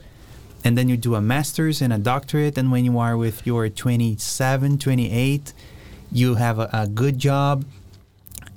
and 0.64 0.76
then 0.76 0.88
you 0.88 0.96
do 0.96 1.14
a 1.14 1.20
master's 1.20 1.80
and 1.80 1.92
a 1.92 1.98
doctorate 1.98 2.58
and 2.58 2.70
when 2.70 2.84
you 2.84 2.98
are 2.98 3.16
with 3.16 3.46
your 3.46 3.68
27 3.68 4.78
28 4.78 5.52
you 6.12 6.34
have 6.34 6.58
a, 6.58 6.68
a 6.72 6.86
good 6.86 7.18
job 7.18 7.64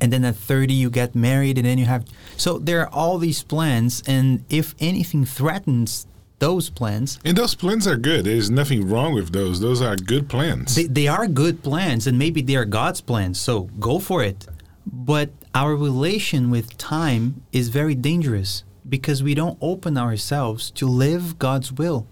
and 0.01 0.11
then 0.11 0.25
at 0.25 0.35
30 0.35 0.73
you 0.73 0.89
get 0.89 1.15
married 1.15 1.57
and 1.57 1.65
then 1.65 1.77
you 1.77 1.85
have 1.85 2.05
so 2.35 2.59
there 2.59 2.81
are 2.81 2.89
all 2.89 3.17
these 3.17 3.43
plans 3.43 4.03
and 4.05 4.43
if 4.49 4.75
anything 4.79 5.25
threatens 5.25 6.05
those 6.39 6.69
plans. 6.69 7.19
And 7.25 7.37
those 7.37 7.55
plans 7.55 7.87
are 7.87 7.97
good. 7.97 8.25
There's 8.25 8.49
nothing 8.49 8.87
wrong 8.87 9.13
with 9.13 9.31
those. 9.31 9.59
Those 9.59 9.81
are 9.81 9.95
good 9.95 10.29
plans. 10.29 10.75
They, 10.75 10.83
they 10.83 11.07
are 11.07 11.27
good 11.27 11.63
plans 11.63 12.07
and 12.07 12.17
maybe 12.19 12.41
they 12.41 12.55
are 12.55 12.65
god's 12.65 13.01
plans 13.01 13.39
so 13.39 13.61
go 13.79 13.99
for 13.99 14.23
it. 14.23 14.47
But 14.85 15.31
our 15.53 15.75
relation 15.75 16.49
with 16.49 16.77
time 16.77 17.43
is 17.51 17.69
very 17.69 17.95
dangerous 17.95 18.63
because 18.87 19.23
we 19.23 19.33
don't 19.33 19.57
open 19.61 19.97
ourselves 19.97 20.71
to 20.71 20.87
live 20.87 21.39
god's 21.39 21.71
will. 21.71 22.07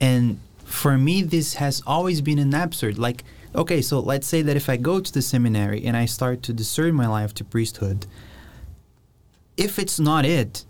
And 0.00 0.40
for 0.64 0.98
me 0.98 1.22
this 1.22 1.54
has 1.54 1.82
always 1.86 2.20
been 2.20 2.38
an 2.38 2.54
absurd. 2.54 2.98
Like 2.98 3.24
okay 3.54 3.82
so 3.82 4.00
let's 4.00 4.26
say 4.26 4.40
that 4.40 4.56
if 4.56 4.68
i 4.68 4.76
go 4.76 4.98
to 4.98 5.12
the 5.12 5.20
seminary 5.20 5.84
and 5.84 5.94
i 5.94 6.06
start 6.06 6.42
to 6.42 6.52
discern 6.52 6.94
my 6.94 7.06
life 7.06 7.34
to 7.34 7.44
priesthood 7.44 8.06
if 9.58 9.78
it's 9.78 10.00
not 10.00 10.24
it 10.24 10.64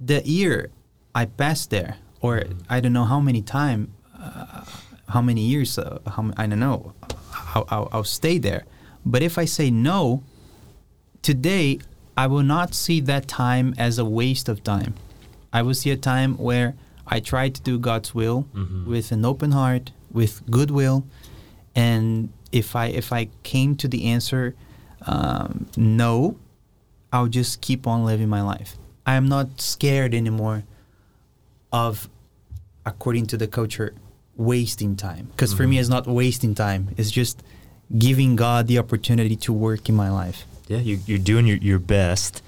the 0.00 0.26
year 0.26 0.70
i 1.14 1.26
pass 1.26 1.66
there 1.66 1.96
or 2.20 2.42
i 2.68 2.80
don't 2.80 2.92
know 2.92 3.04
how 3.04 3.20
many 3.20 3.42
time 3.42 3.92
uh, 4.18 4.64
how 5.08 5.20
many 5.22 5.42
years 5.42 5.78
uh, 5.78 5.98
how, 6.06 6.22
m- 6.22 6.34
i 6.36 6.46
don't 6.46 6.58
know 6.60 6.92
how 7.30 7.64
I'll, 7.70 7.88
I'll 7.92 8.04
stay 8.04 8.38
there. 8.38 8.64
But 9.04 9.22
if 9.22 9.38
i 9.38 9.44
say 9.44 9.70
no 9.70 10.22
today 11.22 11.78
i 12.16 12.26
will 12.26 12.42
not 12.42 12.74
see 12.74 13.00
that 13.00 13.28
time 13.28 13.74
as 13.78 13.98
a 13.98 14.04
waste 14.04 14.48
of 14.48 14.62
time. 14.64 14.94
I 15.52 15.62
will 15.62 15.74
see 15.74 15.90
a 15.90 15.96
time 15.96 16.36
where 16.38 16.74
i 17.06 17.20
try 17.20 17.48
to 17.48 17.60
do 17.62 17.78
god's 17.78 18.14
will 18.14 18.46
Mhm. 18.54 18.86
with 18.86 19.12
an 19.12 19.24
open 19.24 19.52
heart 19.52 19.92
with 20.10 20.42
goodwill 20.50 21.04
and 21.74 22.30
if 22.52 22.74
i 22.74 22.86
if 22.86 23.12
i 23.12 23.28
came 23.42 23.76
to 23.76 23.86
the 23.88 24.04
answer 24.06 24.54
um, 25.06 25.66
no 25.76 26.36
i'll 27.12 27.28
just 27.28 27.60
keep 27.60 27.86
on 27.86 28.04
living 28.04 28.28
my 28.28 28.42
life. 28.42 28.76
I 29.06 29.14
am 29.14 29.28
not 29.28 29.60
scared 29.60 30.12
anymore 30.14 30.64
of 31.72 32.08
according 32.84 33.26
to 33.26 33.36
the 33.36 33.46
culture 33.46 33.94
wasting 34.36 34.96
time 34.96 35.26
because 35.32 35.52
for 35.54 35.66
me 35.66 35.78
it's 35.78 35.88
not 35.88 36.06
wasting 36.06 36.54
time 36.54 36.88
it's 36.96 37.10
just 37.10 37.42
giving 37.98 38.36
god 38.36 38.66
the 38.66 38.78
opportunity 38.78 39.34
to 39.36 39.52
work 39.52 39.88
in 39.88 39.94
my 39.94 40.10
life 40.10 40.44
Yeah, 40.68 40.78
you, 40.78 40.98
you're 41.06 41.18
doing 41.32 41.46
your, 41.46 41.56
your 41.58 41.78
best. 41.78 42.42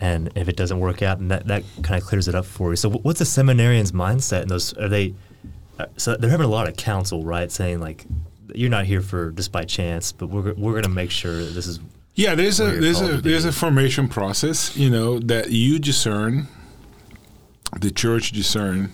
and 0.00 0.30
if 0.34 0.48
it 0.48 0.56
doesn't 0.56 0.80
work 0.80 1.02
out, 1.02 1.18
and 1.18 1.30
that 1.30 1.46
that 1.46 1.62
kind 1.82 2.00
of 2.00 2.06
clears 2.08 2.26
it 2.28 2.34
up 2.34 2.44
for 2.46 2.70
you. 2.70 2.76
So, 2.76 2.90
what's 2.90 3.20
a 3.20 3.24
seminarian's 3.24 3.92
mindset? 3.92 4.42
And 4.42 4.50
those 4.50 4.72
are 4.78 4.88
they? 4.88 5.14
Uh, 5.78 5.86
so 5.96 6.16
they're 6.16 6.30
having 6.30 6.46
a 6.46 6.50
lot 6.58 6.66
of 6.68 6.74
counsel, 6.76 7.22
right? 7.22 7.50
Saying 7.52 7.80
like, 7.80 8.06
you're 8.54 8.70
not 8.70 8.84
here 8.86 9.02
for 9.02 9.30
just 9.32 9.52
by 9.52 9.64
chance, 9.64 10.10
but 10.12 10.26
we're 10.28 10.54
we're 10.54 10.72
going 10.72 10.84
to 10.84 10.88
make 11.02 11.10
sure 11.12 11.34
this 11.44 11.66
is 11.66 11.78
Yeah, 12.16 12.34
there's 12.34 12.58
a 12.60 12.68
there's 12.80 13.00
a 13.00 13.08
to 13.16 13.22
be. 13.22 13.30
there's 13.30 13.44
a 13.44 13.52
formation 13.52 14.08
process, 14.08 14.74
you 14.76 14.90
know, 14.90 15.18
that 15.20 15.50
you 15.50 15.78
discern, 15.78 16.48
the 17.80 17.90
church 17.90 18.32
discern, 18.32 18.92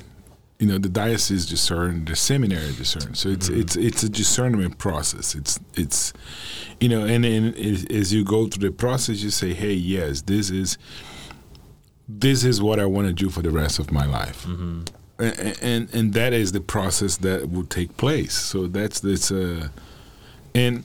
you 0.58 0.66
know, 0.66 0.78
the 0.78 0.88
diocese 0.88 1.44
discern, 1.46 2.04
the 2.04 2.16
seminary 2.16 2.72
discern. 2.72 3.14
So 3.14 3.28
it's 3.28 3.48
Mm-hmm. 3.48 3.60
it's 3.60 3.76
it's 3.76 4.02
a 4.02 4.08
discernment 4.08 4.78
process. 4.78 5.34
It's 5.34 5.60
it's, 5.74 6.12
you 6.80 6.88
know, 6.88 7.04
and 7.04 7.24
then 7.24 7.54
as, 7.54 7.84
as 7.86 8.12
you 8.12 8.24
go 8.24 8.46
through 8.46 8.68
the 8.70 8.74
process, 8.74 9.22
you 9.22 9.30
say, 9.30 9.52
hey, 9.54 9.74
yes, 9.74 10.22
this 10.22 10.50
is 10.50 10.78
this 12.08 12.44
is 12.44 12.62
what 12.62 12.78
I 12.78 12.86
want 12.86 13.08
to 13.08 13.12
do 13.12 13.28
for 13.30 13.42
the 13.42 13.50
rest 13.50 13.78
of 13.78 13.90
my 13.90 14.06
life. 14.06 14.44
Mm-hmm. 14.44 14.82
And, 15.18 15.58
and 15.62 15.94
and 15.94 16.14
that 16.14 16.32
is 16.32 16.52
the 16.52 16.60
process 16.60 17.16
that 17.18 17.50
will 17.50 17.66
take 17.66 17.96
place. 17.96 18.34
So 18.34 18.66
that's 18.66 19.00
this, 19.00 19.30
uh, 19.30 19.68
and 20.54 20.84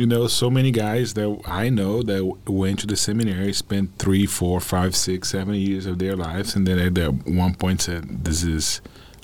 you 0.00 0.06
know, 0.06 0.26
so 0.28 0.48
many 0.48 0.70
guys 0.70 1.12
that 1.12 1.42
I 1.44 1.68
know 1.68 2.02
that 2.02 2.24
went 2.46 2.78
to 2.78 2.86
the 2.86 2.96
seminary, 2.96 3.52
spent 3.52 3.98
three, 3.98 4.24
four, 4.24 4.58
five, 4.58 4.96
six, 4.96 5.28
seven 5.28 5.54
years 5.56 5.84
of 5.84 5.98
their 5.98 6.16
lives, 6.16 6.56
and 6.56 6.66
then 6.66 6.78
at 6.78 6.94
that 6.94 7.10
one 7.26 7.54
point 7.54 7.82
said, 7.82 8.24
"This 8.24 8.42
is, 8.42 8.80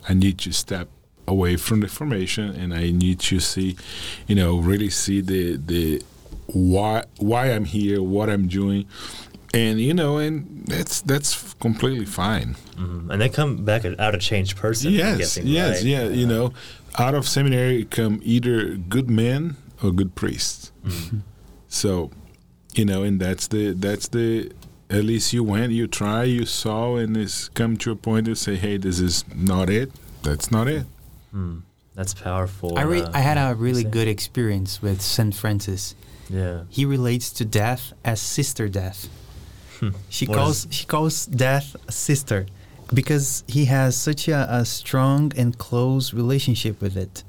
I 0.06 0.12
need 0.12 0.36
to 0.40 0.52
step 0.52 0.90
away 1.26 1.56
from 1.56 1.80
the 1.80 1.88
formation, 1.88 2.50
and 2.50 2.74
I 2.74 2.90
need 2.90 3.20
to 3.20 3.40
see, 3.40 3.74
you 4.26 4.34
know, 4.34 4.58
really 4.58 4.90
see 4.90 5.22
the 5.22 5.56
the 5.56 6.02
why 6.48 7.04
why 7.16 7.46
I'm 7.46 7.64
here, 7.64 8.02
what 8.02 8.28
I'm 8.28 8.46
doing." 8.46 8.84
And 9.54 9.80
you 9.80 9.94
know, 9.94 10.18
and 10.18 10.62
that's 10.66 11.00
that's 11.00 11.54
completely 11.54 12.04
fine. 12.04 12.56
Mhm. 12.76 13.08
and 13.08 13.18
they 13.22 13.30
come 13.30 13.64
back 13.64 13.86
out 13.98 14.14
a 14.14 14.18
changed 14.18 14.58
person. 14.58 14.92
Yes, 14.92 15.16
guessing, 15.16 15.46
yes, 15.46 15.76
right? 15.76 15.84
yeah. 15.86 16.08
You 16.08 16.26
know, 16.26 16.52
out 16.98 17.14
of 17.14 17.26
seminary 17.26 17.86
come 17.86 18.20
either 18.22 18.74
good 18.74 19.08
men 19.08 19.56
or 19.82 19.90
good 19.92 20.14
priests. 20.14 20.72
Mm-hmm. 20.84 21.18
So, 21.68 22.10
you 22.74 22.84
know, 22.84 23.02
and 23.02 23.20
that's 23.20 23.48
the 23.48 23.72
that's 23.72 24.08
the 24.08 24.52
at 24.88 25.04
least 25.04 25.32
you 25.32 25.42
went, 25.42 25.72
you 25.72 25.86
try, 25.88 26.22
you 26.24 26.46
saw, 26.46 26.96
and 26.96 27.16
it's 27.16 27.48
come 27.50 27.76
to 27.78 27.90
a 27.90 27.96
point 27.96 28.26
to 28.26 28.34
say, 28.36 28.54
hey, 28.56 28.76
this 28.76 29.00
is 29.00 29.24
not 29.34 29.68
it. 29.68 29.90
That's 30.22 30.50
not 30.52 30.68
it. 30.68 30.84
Mm. 31.34 31.62
That's 31.94 32.14
powerful. 32.14 32.78
I 32.78 32.82
re- 32.82 33.00
uh, 33.02 33.10
I 33.12 33.20
had 33.20 33.36
a 33.38 33.54
really 33.54 33.82
good 33.82 34.06
experience 34.06 34.80
with 34.82 35.00
Saint 35.00 35.34
Francis. 35.34 35.94
yeah. 36.28 36.64
He 36.68 36.84
relates 36.84 37.30
to 37.32 37.44
death 37.44 37.92
as 38.04 38.20
sister 38.20 38.68
death. 38.68 39.08
She 40.08 40.26
What 40.26 40.36
calls 40.38 40.64
is- 40.66 40.74
she 40.74 40.86
calls 40.86 41.26
death 41.26 41.74
a 41.88 41.92
sister 41.92 42.46
because 42.94 43.44
he 43.48 43.64
has 43.66 43.96
such 43.96 44.28
a, 44.28 44.46
a 44.48 44.64
strong 44.64 45.32
and 45.36 45.56
close 45.58 46.14
relationship 46.14 46.80
with 46.80 46.96
it. 46.96 47.24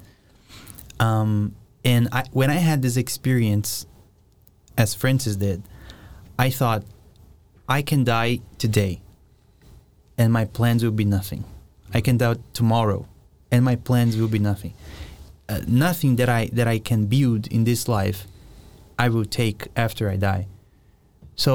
Um, 1.00 1.54
and 1.88 2.02
I, 2.12 2.22
when 2.38 2.50
I 2.50 2.60
had 2.70 2.78
this 2.82 2.96
experience, 3.04 3.86
as 4.76 4.94
Francis 5.02 5.36
did, 5.36 5.62
I 6.38 6.48
thought 6.58 6.82
I 7.76 7.80
can 7.90 8.04
die 8.04 8.40
today, 8.64 8.94
and 10.20 10.28
my 10.38 10.44
plans 10.56 10.80
will 10.84 10.96
be 11.02 11.08
nothing. 11.18 11.42
I 11.96 12.00
can 12.06 12.16
die 12.18 12.36
tomorrow, 12.52 13.00
and 13.52 13.60
my 13.64 13.76
plans 13.88 14.12
will 14.18 14.28
be 14.38 14.38
nothing. 14.50 14.74
Uh, 15.48 15.60
nothing 15.66 16.16
that 16.16 16.28
I 16.28 16.42
that 16.58 16.68
I 16.74 16.78
can 16.90 17.00
build 17.06 17.42
in 17.56 17.64
this 17.64 17.88
life, 17.88 18.20
I 19.04 19.06
will 19.08 19.24
take 19.40 19.60
after 19.84 20.04
I 20.14 20.16
die. 20.30 20.44
So 21.44 21.52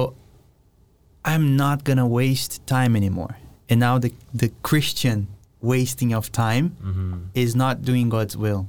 I'm 1.32 1.56
not 1.56 1.84
gonna 1.84 2.08
waste 2.08 2.66
time 2.66 2.96
anymore. 3.02 3.34
And 3.70 3.80
now 3.80 4.00
the 4.00 4.12
the 4.42 4.50
Christian 4.70 5.28
wasting 5.62 6.12
of 6.14 6.32
time 6.32 6.66
Mm-hmm. 6.84 7.18
is 7.44 7.56
not 7.56 7.76
doing 7.90 8.10
God's 8.10 8.36
will, 8.36 8.62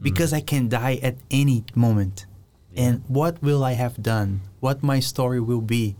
because 0.00 0.32
I 0.32 0.40
can 0.40 0.68
die 0.68 0.98
at 1.02 1.16
any 1.30 1.64
moment. 1.74 2.26
And 2.76 3.02
what 3.08 3.42
will 3.42 3.64
I 3.64 3.72
have 3.72 4.02
done? 4.02 4.42
What 4.60 4.82
my 4.82 5.00
story 5.00 5.40
will 5.40 5.60
be 5.60 5.96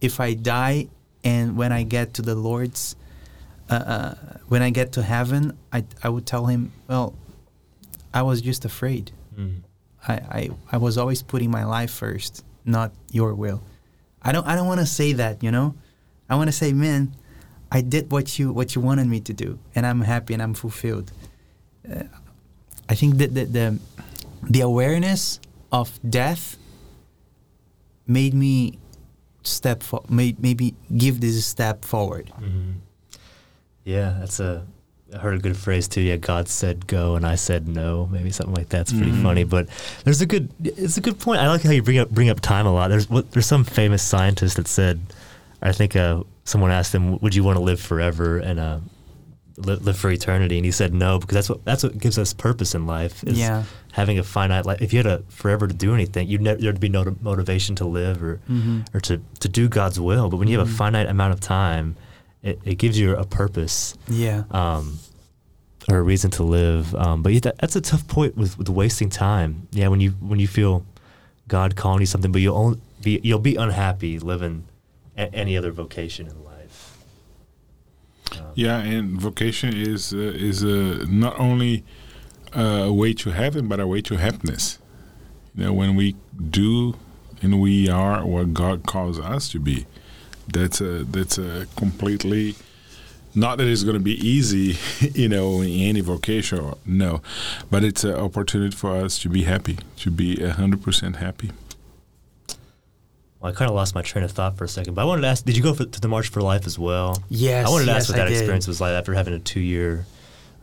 if 0.00 0.20
I 0.20 0.34
die 0.34 0.88
and 1.24 1.56
when 1.56 1.72
I 1.72 1.82
get 1.82 2.14
to 2.14 2.22
the 2.22 2.34
Lord's, 2.34 2.96
uh, 3.68 3.74
uh, 3.74 4.14
when 4.48 4.62
I 4.62 4.70
get 4.70 4.92
to 4.92 5.02
heaven, 5.02 5.56
I 5.72 5.84
I 6.02 6.08
would 6.08 6.26
tell 6.26 6.46
him, 6.46 6.72
well, 6.88 7.14
I 8.12 8.22
was 8.22 8.40
just 8.40 8.64
afraid. 8.64 9.12
Mm. 9.36 9.62
I, 10.08 10.14
I, 10.14 10.50
I 10.72 10.76
was 10.78 10.96
always 10.96 11.22
putting 11.22 11.50
my 11.50 11.64
life 11.64 11.90
first, 11.90 12.44
not 12.64 12.92
your 13.10 13.34
will. 13.34 13.62
I 14.22 14.32
don't 14.32 14.46
I 14.46 14.54
don't 14.54 14.66
want 14.66 14.80
to 14.80 14.86
say 14.86 15.12
that, 15.14 15.42
you 15.42 15.50
know. 15.50 15.74
I 16.28 16.36
want 16.36 16.48
to 16.48 16.52
say, 16.52 16.72
man, 16.72 17.14
I 17.70 17.80
did 17.80 18.10
what 18.10 18.38
you 18.38 18.52
what 18.52 18.74
you 18.74 18.80
wanted 18.80 19.06
me 19.06 19.20
to 19.20 19.32
do, 19.32 19.58
and 19.74 19.86
I'm 19.86 20.00
happy 20.00 20.34
and 20.34 20.42
I'm 20.42 20.54
fulfilled. 20.54 21.12
Uh, 21.88 22.04
I 22.90 22.94
think 22.94 23.18
that 23.18 23.32
the, 23.34 23.44
the 23.44 23.78
the 24.42 24.60
awareness 24.62 25.38
of 25.70 25.98
death 26.02 26.56
made 28.06 28.34
me 28.34 28.78
step 29.44 29.82
for 29.82 30.02
made 30.08 30.42
maybe 30.42 30.74
give 30.96 31.20
this 31.20 31.44
step 31.46 31.84
forward. 31.84 32.28
hmm 32.36 32.72
Yeah, 33.84 34.16
that's 34.18 34.40
a. 34.40 34.66
I 35.14 35.18
heard 35.18 35.34
a 35.34 35.38
good 35.42 35.56
phrase 35.56 35.88
too. 35.88 36.00
Yeah, 36.02 36.16
God 36.16 36.48
said 36.48 36.86
go, 36.86 37.16
and 37.16 37.26
I 37.26 37.34
said 37.34 37.66
no. 37.66 38.08
Maybe 38.12 38.30
something 38.30 38.54
like 38.54 38.68
that's 38.68 38.92
pretty 38.92 39.10
Mhm. 39.10 39.22
funny. 39.22 39.44
But 39.44 39.68
there's 40.04 40.20
a 40.20 40.26
good. 40.26 40.50
It's 40.62 40.96
a 40.98 41.00
good 41.00 41.18
point. 41.18 41.40
I 41.40 41.48
like 41.48 41.62
how 41.62 41.70
you 41.72 41.82
bring 41.82 41.98
up 41.98 42.10
bring 42.10 42.28
up 42.30 42.40
time 42.40 42.66
a 42.66 42.72
lot. 42.72 42.88
There's 42.88 43.08
what 43.10 43.30
there's 43.32 43.46
some 43.46 43.64
famous 43.64 44.02
scientist 44.02 44.56
that 44.56 44.68
said, 44.68 45.00
I 45.62 45.72
think 45.72 45.96
uh, 45.96 46.22
someone 46.44 46.70
asked 46.70 46.94
him, 46.94 47.18
"Would 47.20 47.34
you 47.34 47.42
want 47.44 47.56
to 47.56 47.62
live 47.62 47.80
forever 47.80 48.38
and 48.38 48.60
uh, 48.60 48.78
live, 49.56 49.84
live 49.84 49.96
for 49.96 50.10
eternity?" 50.10 50.56
And 50.58 50.64
he 50.64 50.70
said 50.72 50.92
no 50.94 51.18
because 51.18 51.34
that's 51.34 51.48
what 51.48 51.64
that's 51.64 51.82
what 51.82 51.98
gives 51.98 52.18
us 52.18 52.32
purpose 52.32 52.74
in 52.74 52.86
life. 52.86 53.22
Is 53.24 53.38
Yeah. 53.38 53.64
having 53.92 54.18
a 54.18 54.22
finite 54.22 54.66
life. 54.66 54.80
If 54.80 54.92
you 54.92 54.98
had 54.98 55.06
a 55.06 55.22
forever 55.28 55.66
to 55.66 55.74
do 55.74 55.94
anything, 55.94 56.28
you'd 56.28 56.40
never 56.42 56.60
there'd 56.60 56.80
be 56.80 56.88
no 56.88 57.16
motivation 57.22 57.74
to 57.76 57.84
live 57.86 58.22
or 58.22 58.40
Mhm. 58.50 58.86
or 58.94 59.00
to, 59.00 59.20
to 59.40 59.48
do 59.48 59.68
God's 59.68 59.98
will. 60.00 60.28
But 60.28 60.36
when 60.38 60.48
you 60.48 60.58
have 60.58 60.68
a 60.68 60.70
Mhm. 60.70 60.76
finite 60.76 61.08
amount 61.08 61.32
of 61.32 61.40
time, 61.40 61.96
it, 62.42 62.58
it 62.64 62.76
gives 62.78 62.98
you 62.98 63.14
a 63.16 63.24
purpose 63.24 63.94
Yeah. 64.08 64.44
um, 64.50 64.98
or 65.88 65.98
a 65.98 66.02
reason 66.02 66.30
to 66.32 66.42
live. 66.42 66.94
Um, 66.94 67.22
but 67.22 67.32
yeah, 67.32 67.40
that, 67.40 67.58
that's 67.58 67.74
a 67.76 67.80
tough 67.80 68.06
point 68.06 68.36
with, 68.36 68.56
with 68.58 68.68
wasting 68.68 69.08
time. 69.10 69.66
Yeah, 69.72 69.88
when 69.88 70.00
you 70.00 70.10
when 70.20 70.38
you 70.38 70.48
feel 70.48 70.84
God 71.48 71.74
calling 71.74 72.00
you 72.00 72.06
something, 72.06 72.30
but 72.32 72.40
you'll 72.40 72.56
only 72.56 72.78
be 73.02 73.20
you'll 73.22 73.38
be 73.40 73.56
unhappy 73.56 74.18
living 74.18 74.64
a, 75.16 75.34
any 75.34 75.56
other 75.56 75.72
vocation 75.72 76.26
in 76.28 76.44
life. 76.44 76.46
Yeah, 78.54 78.78
and 78.78 79.20
vocation 79.20 79.74
is 79.74 80.12
uh, 80.12 80.18
is 80.18 80.64
uh, 80.64 81.04
not 81.08 81.38
only 81.38 81.84
uh, 82.56 82.86
a 82.86 82.92
way 82.92 83.12
to 83.14 83.30
heaven, 83.30 83.68
but 83.68 83.80
a 83.80 83.86
way 83.86 84.00
to 84.02 84.16
happiness. 84.16 84.78
You 85.54 85.64
know, 85.64 85.72
when 85.72 85.96
we 85.96 86.16
do 86.50 86.96
and 87.42 87.60
we 87.60 87.88
are 87.88 88.24
what 88.26 88.52
God 88.54 88.86
calls 88.86 89.18
us 89.18 89.48
to 89.50 89.58
be, 89.58 89.86
that's 90.48 90.80
a 90.80 91.04
that's 91.04 91.38
a 91.38 91.66
completely 91.76 92.54
not 93.34 93.58
that 93.58 93.66
it's 93.68 93.84
going 93.84 93.94
to 93.94 94.00
be 94.00 94.14
easy, 94.26 94.76
you 95.14 95.28
know, 95.28 95.60
in 95.60 95.68
any 95.68 96.00
vocation. 96.00 96.74
No, 96.84 97.22
but 97.70 97.84
it's 97.84 98.04
an 98.04 98.14
opportunity 98.14 98.76
for 98.76 98.96
us 98.96 99.18
to 99.20 99.28
be 99.28 99.44
happy, 99.44 99.78
to 99.98 100.10
be 100.10 100.44
hundred 100.44 100.82
percent 100.82 101.16
happy. 101.16 101.50
Well, 103.40 103.50
I 103.50 103.54
kind 103.54 103.70
of 103.70 103.74
lost 103.74 103.94
my 103.94 104.02
train 104.02 104.24
of 104.24 104.32
thought 104.32 104.56
for 104.58 104.64
a 104.64 104.68
second, 104.68 104.94
but 104.94 105.02
I 105.02 105.04
wanted 105.04 105.22
to 105.22 105.28
ask: 105.28 105.44
Did 105.44 105.56
you 105.56 105.62
go 105.62 105.72
for, 105.74 105.84
to 105.86 106.00
the 106.00 106.08
March 106.08 106.28
for 106.28 106.42
Life 106.42 106.66
as 106.66 106.78
well? 106.78 107.22
Yes. 107.28 107.66
I 107.66 107.70
wanted 107.70 107.86
to 107.86 107.92
yes, 107.92 108.02
ask 108.02 108.08
what 108.10 108.20
I 108.20 108.24
that 108.24 108.28
did. 108.30 108.36
experience 108.38 108.66
was 108.68 108.80
like 108.80 108.92
after 108.92 109.14
having 109.14 109.34
a 109.34 109.38
two-year 109.38 110.04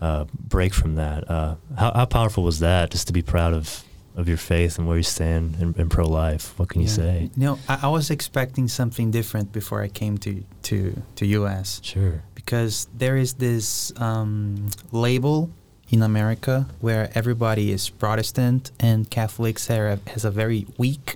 uh, 0.02 0.26
break 0.48 0.74
from 0.74 0.96
that. 0.96 1.30
Uh, 1.30 1.56
how, 1.78 1.92
how 1.94 2.06
powerful 2.06 2.44
was 2.44 2.60
that? 2.60 2.92
Just 2.92 3.08
to 3.08 3.14
be 3.14 3.24
proud 3.24 3.54
of, 3.54 3.84
of 4.16 4.28
your 4.28 4.38
faith 4.38 4.78
and 4.78 4.88
where 4.88 4.98
you 4.98 5.02
stand 5.04 5.56
in, 5.60 5.74
in 5.76 5.90
pro-life. 5.90 6.54
What 6.60 6.70
can 6.70 6.82
you 6.82 6.88
Yeah. 6.88 6.94
say? 6.94 7.30
No, 7.36 7.58
I, 7.68 7.80
I 7.84 7.88
was 7.88 8.12
expecting 8.12 8.68
something 8.68 9.10
different 9.10 9.52
before 9.52 9.82
I 9.82 9.88
came 9.88 10.20
to 10.20 10.44
to 10.64 11.02
to 11.16 11.26
US 11.42 11.80
Sure. 11.84 12.22
because 12.36 12.88
there 12.96 13.18
is 13.18 13.34
this 13.36 13.92
um, 14.00 14.68
label 14.92 15.50
in 15.90 16.04
America 16.04 16.68
where 16.80 17.10
everybody 17.16 17.72
is 17.72 17.90
Protestant 17.90 18.70
and 18.80 19.10
Catholics 19.10 19.68
are, 19.72 19.98
has 20.14 20.26
a 20.26 20.32
very 20.32 20.68
weak 20.78 21.16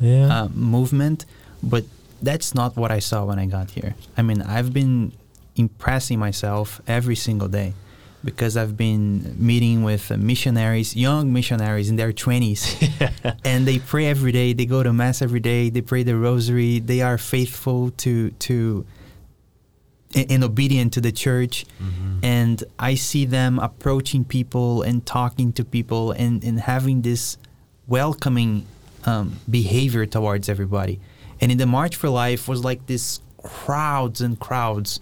Yeah. 0.00 0.26
uh, 0.44 0.48
movement, 0.54 1.26
but 1.62 1.84
that's 2.22 2.54
not 2.54 2.76
what 2.76 2.90
I 2.90 2.98
saw 3.00 3.24
when 3.24 3.38
I 3.38 3.46
got 3.46 3.70
here. 3.70 3.94
I 4.16 4.22
mean, 4.22 4.42
I've 4.42 4.72
been 4.72 5.12
impressing 5.56 6.18
myself 6.18 6.80
every 6.86 7.16
single 7.16 7.48
day 7.48 7.74
because 8.24 8.56
I've 8.56 8.76
been 8.76 9.34
meeting 9.38 9.82
with 9.82 10.10
uh, 10.10 10.16
missionaries, 10.16 10.94
young 10.96 11.32
missionaries 11.32 11.88
in 11.88 11.96
their 11.96 12.12
20s, 12.12 12.60
and 13.44 13.66
they 13.66 13.78
pray 13.78 14.06
every 14.06 14.32
day, 14.32 14.52
they 14.52 14.66
go 14.66 14.82
to 14.82 14.92
mass 14.92 15.22
every 15.22 15.40
day, 15.40 15.70
they 15.70 15.80
pray 15.80 16.02
the 16.02 16.16
rosary, 16.16 16.78
they 16.80 17.00
are 17.02 17.16
faithful 17.18 17.90
to 18.04 18.30
to 18.46 18.84
and 20.14 20.30
and 20.32 20.44
obedient 20.44 20.92
to 20.94 21.00
the 21.00 21.12
church 21.12 21.64
Mhm. 21.80 22.18
and 22.24 22.64
I 22.78 22.94
see 22.96 23.24
them 23.26 23.58
approaching 23.58 24.24
people 24.24 24.82
and 24.82 25.04
talking 25.06 25.52
to 25.54 25.64
people 25.64 26.10
and, 26.12 26.42
and 26.44 26.58
having 26.60 27.02
this 27.02 27.38
welcoming 27.86 28.66
um, 29.04 29.38
behavior 29.48 30.06
towards 30.06 30.48
everybody. 30.48 31.00
And 31.40 31.50
in 31.50 31.58
the 31.58 31.66
March 31.66 31.96
for 31.96 32.08
Life 32.08 32.48
was 32.48 32.64
like 32.64 32.86
this 32.86 33.20
crowds 33.42 34.20
and 34.20 34.38
crowds 34.38 35.00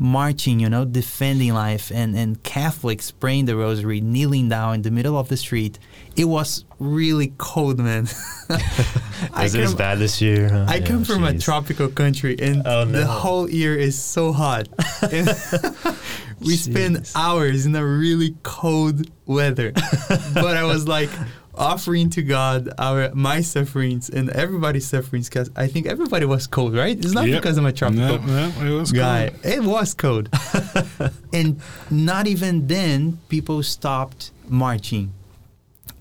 marching, 0.00 0.58
you 0.58 0.68
know, 0.68 0.84
defending 0.86 1.52
life, 1.52 1.92
and, 1.92 2.16
and 2.16 2.42
Catholics 2.42 3.10
praying 3.10 3.44
the 3.44 3.54
rosary, 3.54 4.00
kneeling 4.00 4.48
down 4.48 4.76
in 4.76 4.82
the 4.82 4.90
middle 4.90 5.16
of 5.18 5.28
the 5.28 5.36
street. 5.36 5.78
It 6.16 6.24
was 6.24 6.64
really 6.78 7.34
cold, 7.36 7.78
man. 7.78 8.08
I 9.34 9.44
Is 9.44 9.54
it 9.54 9.60
as 9.60 9.74
bad 9.74 9.98
this 9.98 10.20
year? 10.20 10.48
Huh? 10.48 10.66
I 10.68 10.76
yeah, 10.76 10.86
come 10.86 11.04
from 11.04 11.24
geez. 11.24 11.34
a 11.34 11.38
tropical 11.38 11.88
country, 11.88 12.34
and 12.40 12.66
oh, 12.66 12.84
no. 12.84 12.98
the 12.98 13.06
whole 13.06 13.48
year 13.48 13.76
is 13.76 14.00
so 14.00 14.32
hot. 14.32 14.68
we 16.40 16.56
spend 16.56 17.10
hours 17.14 17.66
in 17.66 17.76
a 17.76 17.84
really 17.84 18.34
cold 18.42 19.10
weather. 19.26 19.72
but 20.08 20.56
I 20.56 20.64
was 20.64 20.88
like, 20.88 21.10
offering 21.60 22.08
to 22.10 22.22
God 22.22 22.70
our 22.78 23.10
my 23.14 23.42
sufferings 23.42 24.08
and 24.08 24.30
everybody's 24.30 24.86
sufferings 24.86 25.28
because 25.28 25.50
I 25.54 25.66
think 25.68 25.86
everybody 25.86 26.24
was 26.24 26.46
cold, 26.46 26.74
right? 26.74 26.96
It's 26.96 27.12
not 27.12 27.28
yep. 27.28 27.42
because 27.42 27.58
I'm 27.58 27.66
a 27.66 27.72
tropical 27.72 28.18
no, 28.18 28.50
no, 28.50 28.80
it 28.80 28.92
guy. 28.92 29.28
Cold. 29.28 29.54
It 29.54 29.62
was 29.62 29.94
cold. 29.94 30.28
and 31.32 31.60
not 31.90 32.26
even 32.26 32.66
then 32.66 33.18
people 33.28 33.62
stopped 33.62 34.32
marching 34.48 35.12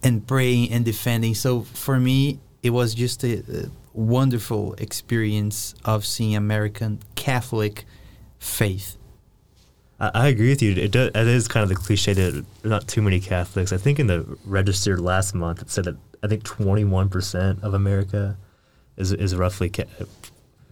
and 0.01 0.25
praying 0.25 0.71
and 0.71 0.85
defending. 0.85 1.35
So 1.35 1.63
for 1.63 1.99
me, 1.99 2.39
it 2.63 2.69
was 2.69 2.95
just 2.95 3.23
a, 3.23 3.39
a 3.39 3.69
wonderful 3.93 4.73
experience 4.75 5.75
of 5.83 6.05
seeing 6.05 6.35
American 6.35 6.99
Catholic 7.15 7.83
faith. 8.39 8.95
I, 9.99 10.11
I 10.13 10.27
agree 10.27 10.49
with 10.49 10.61
you. 10.61 10.71
It, 10.73 10.91
does, 10.91 11.09
it 11.09 11.27
is 11.27 11.47
kind 11.47 11.63
of 11.63 11.69
the 11.69 11.75
cliche 11.75 12.13
that 12.13 12.45
not 12.63 12.87
too 12.87 13.01
many 13.01 13.19
Catholics. 13.19 13.73
I 13.73 13.77
think 13.77 13.99
in 13.99 14.07
the 14.07 14.25
register 14.45 14.97
last 14.97 15.33
month 15.35 15.61
it 15.61 15.69
said 15.69 15.85
that 15.85 15.97
I 16.23 16.27
think 16.27 16.43
21% 16.43 17.63
of 17.63 17.73
America 17.73 18.37
is 18.97 19.11
is 19.13 19.35
roughly. 19.35 19.71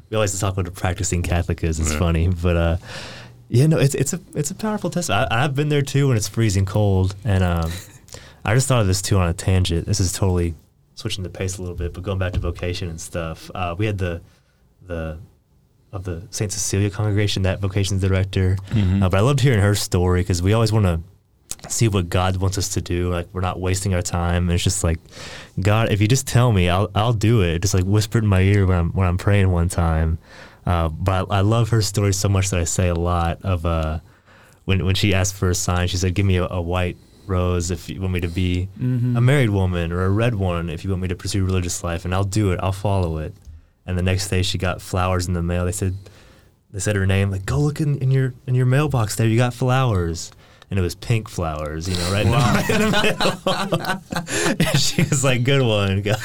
we 0.10 0.16
always 0.16 0.38
talk 0.40 0.54
about 0.54 0.68
a 0.68 0.72
practicing 0.72 1.24
Catholic 1.24 1.64
is. 1.64 1.80
It's 1.80 1.94
yeah. 1.94 2.00
funny, 2.00 2.28
but 2.28 2.58
uh, 2.58 2.78
yeah, 3.50 3.68
no, 3.68 3.78
it's 3.80 3.96
it's 3.96 4.14
a 4.14 4.20
it's 4.36 4.52
a 4.52 4.56
powerful 4.56 4.90
test. 4.90 5.10
I, 5.10 5.28
have 5.32 5.56
been 5.56 5.70
there 5.70 5.82
too 5.82 6.10
when 6.10 6.18
it's 6.18 6.28
freezing 6.28 6.66
cold, 6.66 7.16
and 7.24 7.44
um, 7.44 7.72
I 8.44 8.54
just 8.54 8.68
thought 8.68 8.82
of 8.82 8.88
this 8.88 9.02
too 9.02 9.18
on 9.18 9.30
a 9.30 9.34
tangent. 9.34 9.86
This 9.86 10.00
is 10.00 10.12
totally 10.12 10.54
switching 10.96 11.24
the 11.24 11.30
pace 11.30 11.58
a 11.58 11.62
little 11.62 11.78
bit, 11.78 11.94
but 11.94 12.04
going 12.04 12.20
back 12.20 12.34
to 12.34 12.40
vocation 12.40 12.90
and 12.90 13.00
stuff. 13.00 13.50
Uh, 13.56 13.76
we 13.78 13.86
had 13.86 13.98
the 13.98 14.22
the 14.86 15.18
of 15.92 16.04
the 16.04 16.28
St. 16.30 16.52
Cecilia 16.52 16.90
congregation, 16.90 17.44
that 17.44 17.60
vocations 17.60 18.02
director. 18.02 18.58
Mm-hmm. 18.70 19.04
Uh, 19.04 19.10
but 19.10 19.18
I 19.18 19.22
loved 19.22 19.40
hearing 19.40 19.60
her 19.60 19.76
story 19.76 20.22
because 20.22 20.42
we 20.42 20.54
always 20.54 20.72
want 20.72 20.86
to 20.86 21.02
see 21.70 21.88
what 21.88 22.10
God 22.10 22.38
wants 22.38 22.58
us 22.58 22.70
to 22.70 22.82
do. 22.82 23.10
Like 23.10 23.28
we're 23.34 23.42
not 23.42 23.60
wasting 23.60 23.94
our 23.94 24.02
time. 24.02 24.44
And 24.44 24.52
it's 24.52 24.64
just 24.64 24.84
like, 24.84 25.00
God, 25.60 25.92
if 25.92 26.02
you 26.02 26.08
just 26.08 26.28
tell 26.28 26.52
me, 26.52 26.70
I'll 26.70 26.90
I'll 26.94 27.14
do 27.14 27.42
it. 27.42 27.62
Just 27.62 27.74
like 27.74 27.84
whispered 27.84 28.24
in 28.24 28.30
my 28.30 28.42
ear 28.42 28.66
when 28.66 28.78
I'm 28.78 28.90
when 28.92 29.08
I'm 29.08 29.18
praying 29.18 29.52
one 29.52 29.70
time. 29.70 30.20
Uh, 30.66 30.90
but 30.90 31.32
I, 31.32 31.38
I, 31.38 31.42
love 31.42 31.70
her 31.70 31.82
story 31.82 32.14
so 32.14 32.28
much 32.28 32.50
that 32.50 32.60
I 32.60 32.66
say 32.66 32.90
a 32.90 32.94
lot 32.94 33.40
of 33.44 33.66
uh, 33.66 34.00
when 34.66 34.84
when 34.86 34.96
she 34.96 35.14
asked 35.14 35.36
for 35.36 35.50
a 35.50 35.56
sign, 35.56 35.88
she 35.88 35.96
said, 35.96 36.14
"Give 36.14 36.26
me 36.26 36.38
a, 36.38 36.48
a 36.48 36.62
white 36.62 36.98
rose 37.26 37.72
if 37.72 37.90
you 37.90 38.02
want 38.02 38.14
me 38.14 38.20
to 38.20 38.28
be 38.28 38.68
mm-hmm. 38.78 39.16
a 39.16 39.22
married 39.22 39.50
woman, 39.50 39.94
or 39.94 40.04
a 40.04 40.10
red 40.10 40.36
one 40.36 40.70
if 40.70 40.84
you 40.84 40.90
want 40.90 41.02
me 41.02 41.08
to 41.08 41.16
pursue 41.16 41.46
religious 41.46 41.86
life, 41.86 42.04
and 42.04 42.14
I'll 42.14 42.26
do 42.26 42.52
it. 42.52 42.60
I'll 42.62 42.74
follow 42.74 43.18
it." 43.18 43.34
And 43.88 43.98
the 43.98 44.04
next 44.04 44.30
day, 44.30 44.44
she 44.44 44.58
got 44.58 44.82
flowers 44.82 45.28
in 45.28 45.34
the 45.34 45.42
mail. 45.42 45.66
They 45.66 45.72
said, 45.72 45.96
they 46.72 46.80
said 46.80 46.96
her 46.96 47.08
name. 47.08 47.32
Like, 47.32 47.46
go 47.46 47.60
look 47.60 47.80
in, 47.82 47.98
in 48.00 48.12
your 48.12 48.34
in 48.46 48.54
your 48.54 48.66
mailbox 48.66 49.16
there. 49.16 49.28
You 49.28 49.38
got 49.38 49.54
flowers 49.54 50.32
and 50.70 50.78
it 50.78 50.82
was 50.82 50.96
pink 50.96 51.30
flowers, 51.30 51.88
you 51.88 51.96
know, 51.96 52.12
right 52.12 52.26
wow. 52.26 52.60
in 52.70 52.82
the 52.82 54.02
middle. 54.52 54.68
and 54.68 54.80
she 54.80 55.02
was 55.04 55.24
like, 55.24 55.44
"Good 55.44 55.62
one, 55.62 56.02
God." 56.02 56.20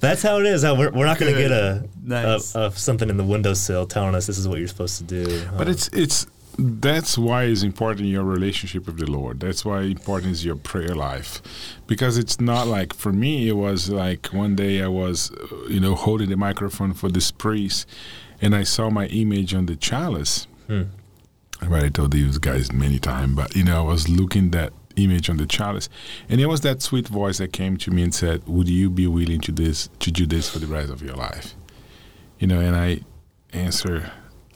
That's 0.00 0.22
how 0.22 0.38
it 0.38 0.46
is. 0.46 0.64
We're, 0.64 0.90
we're 0.90 1.06
not 1.06 1.18
going 1.18 1.32
to 1.32 1.40
get 1.40 1.52
a, 1.52 1.88
nice. 2.02 2.54
a, 2.54 2.62
a, 2.62 2.70
something 2.72 3.08
in 3.08 3.16
the 3.16 3.24
windowsill 3.24 3.86
telling 3.86 4.14
us 4.14 4.26
this 4.26 4.38
is 4.38 4.48
what 4.48 4.58
you're 4.58 4.68
supposed 4.68 4.98
to 4.98 5.04
do. 5.04 5.46
But 5.56 5.68
it's 5.68 5.88
it's 5.88 6.26
that's 6.60 7.16
why 7.16 7.44
it's 7.44 7.62
important 7.62 8.08
your 8.08 8.24
relationship 8.24 8.86
with 8.86 8.98
the 8.98 9.10
Lord. 9.10 9.40
That's 9.40 9.64
why 9.64 9.82
important 9.82 10.32
is 10.32 10.44
your 10.44 10.56
prayer 10.56 10.94
life, 10.94 11.40
because 11.86 12.18
it's 12.18 12.40
not 12.40 12.66
like 12.66 12.94
for 12.94 13.12
me. 13.12 13.48
It 13.48 13.56
was 13.56 13.88
like 13.88 14.26
one 14.28 14.56
day 14.56 14.82
I 14.82 14.88
was, 14.88 15.30
you 15.68 15.80
know, 15.80 15.94
holding 15.94 16.28
the 16.28 16.36
microphone 16.36 16.92
for 16.92 17.08
this 17.08 17.30
priest, 17.30 17.86
and 18.42 18.54
I 18.54 18.64
saw 18.64 18.90
my 18.90 19.06
image 19.06 19.54
on 19.54 19.66
the 19.66 19.76
chalice. 19.76 20.46
Hmm. 20.66 20.82
I've 21.62 21.70
already 21.70 21.90
told 21.90 22.12
these 22.12 22.38
guys 22.38 22.72
many 22.72 22.98
times, 22.98 23.36
but 23.36 23.56
you 23.56 23.64
know, 23.64 23.78
I 23.80 23.92
was 23.92 24.08
looking 24.08 24.50
that 24.50 24.72
image 24.96 25.30
on 25.30 25.36
the 25.36 25.46
chalice, 25.46 25.88
and 26.28 26.40
it 26.40 26.46
was 26.46 26.60
that 26.62 26.82
sweet 26.82 27.08
voice 27.08 27.38
that 27.38 27.52
came 27.52 27.76
to 27.78 27.90
me 27.90 28.02
and 28.02 28.14
said, 28.14 28.42
"Would 28.46 28.68
you 28.68 28.90
be 28.90 29.06
willing 29.06 29.40
to 29.42 29.52
this 29.52 29.88
to 30.00 30.10
do 30.10 30.26
this 30.26 30.48
for 30.48 30.58
the 30.58 30.66
rest 30.66 30.90
of 30.90 31.02
your 31.02 31.14
life?" 31.14 31.54
You 32.38 32.46
know, 32.46 32.60
and 32.60 32.76
I 32.76 33.00
answer 33.52 34.12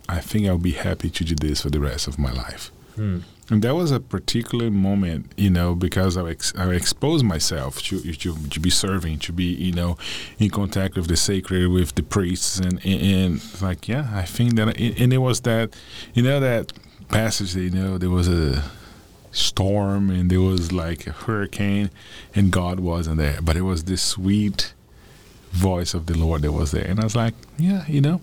I 0.08 0.20
think 0.20 0.46
I'll 0.46 0.58
be 0.58 0.72
happy 0.72 1.10
to 1.10 1.24
do 1.24 1.34
this 1.34 1.62
for 1.62 1.70
the 1.70 1.80
rest 1.80 2.06
of 2.06 2.18
my 2.18 2.32
life. 2.32 2.70
Hmm. 2.96 3.20
And 3.50 3.60
that 3.62 3.74
was 3.74 3.90
a 3.90 4.00
particular 4.00 4.70
moment, 4.70 5.32
you 5.36 5.50
know, 5.50 5.74
because 5.74 6.16
I, 6.16 6.30
ex- 6.30 6.54
I 6.56 6.72
exposed 6.72 7.24
myself 7.24 7.82
to, 7.82 8.00
to, 8.00 8.36
to 8.48 8.60
be 8.60 8.70
serving, 8.70 9.18
to 9.20 9.32
be, 9.32 9.44
you 9.44 9.72
know, 9.72 9.98
in 10.38 10.48
contact 10.48 10.96
with 10.96 11.08
the 11.08 11.16
sacred, 11.16 11.68
with 11.68 11.94
the 11.94 12.02
priests, 12.02 12.58
and 12.58 12.80
and, 12.84 13.02
and 13.02 13.62
like, 13.62 13.86
yeah, 13.86 14.08
I 14.14 14.22
think 14.22 14.54
that, 14.54 14.80
and 14.80 15.12
it 15.12 15.18
was 15.18 15.40
that, 15.42 15.76
you 16.14 16.22
know, 16.22 16.40
that 16.40 16.72
passage, 17.08 17.54
you 17.54 17.70
know, 17.70 17.98
there 17.98 18.08
was 18.08 18.28
a 18.28 18.64
storm 19.30 20.08
and 20.08 20.30
there 20.30 20.40
was 20.40 20.72
like 20.72 21.06
a 21.06 21.12
hurricane, 21.12 21.90
and 22.34 22.50
God 22.50 22.80
wasn't 22.80 23.18
there, 23.18 23.40
but 23.42 23.56
it 23.56 23.62
was 23.62 23.84
this 23.84 24.00
sweet 24.00 24.72
voice 25.50 25.92
of 25.92 26.06
the 26.06 26.16
Lord 26.16 26.42
that 26.42 26.52
was 26.52 26.70
there, 26.70 26.86
and 26.86 26.98
I 26.98 27.04
was 27.04 27.16
like, 27.16 27.34
yeah, 27.58 27.84
you 27.86 28.00
know, 28.00 28.22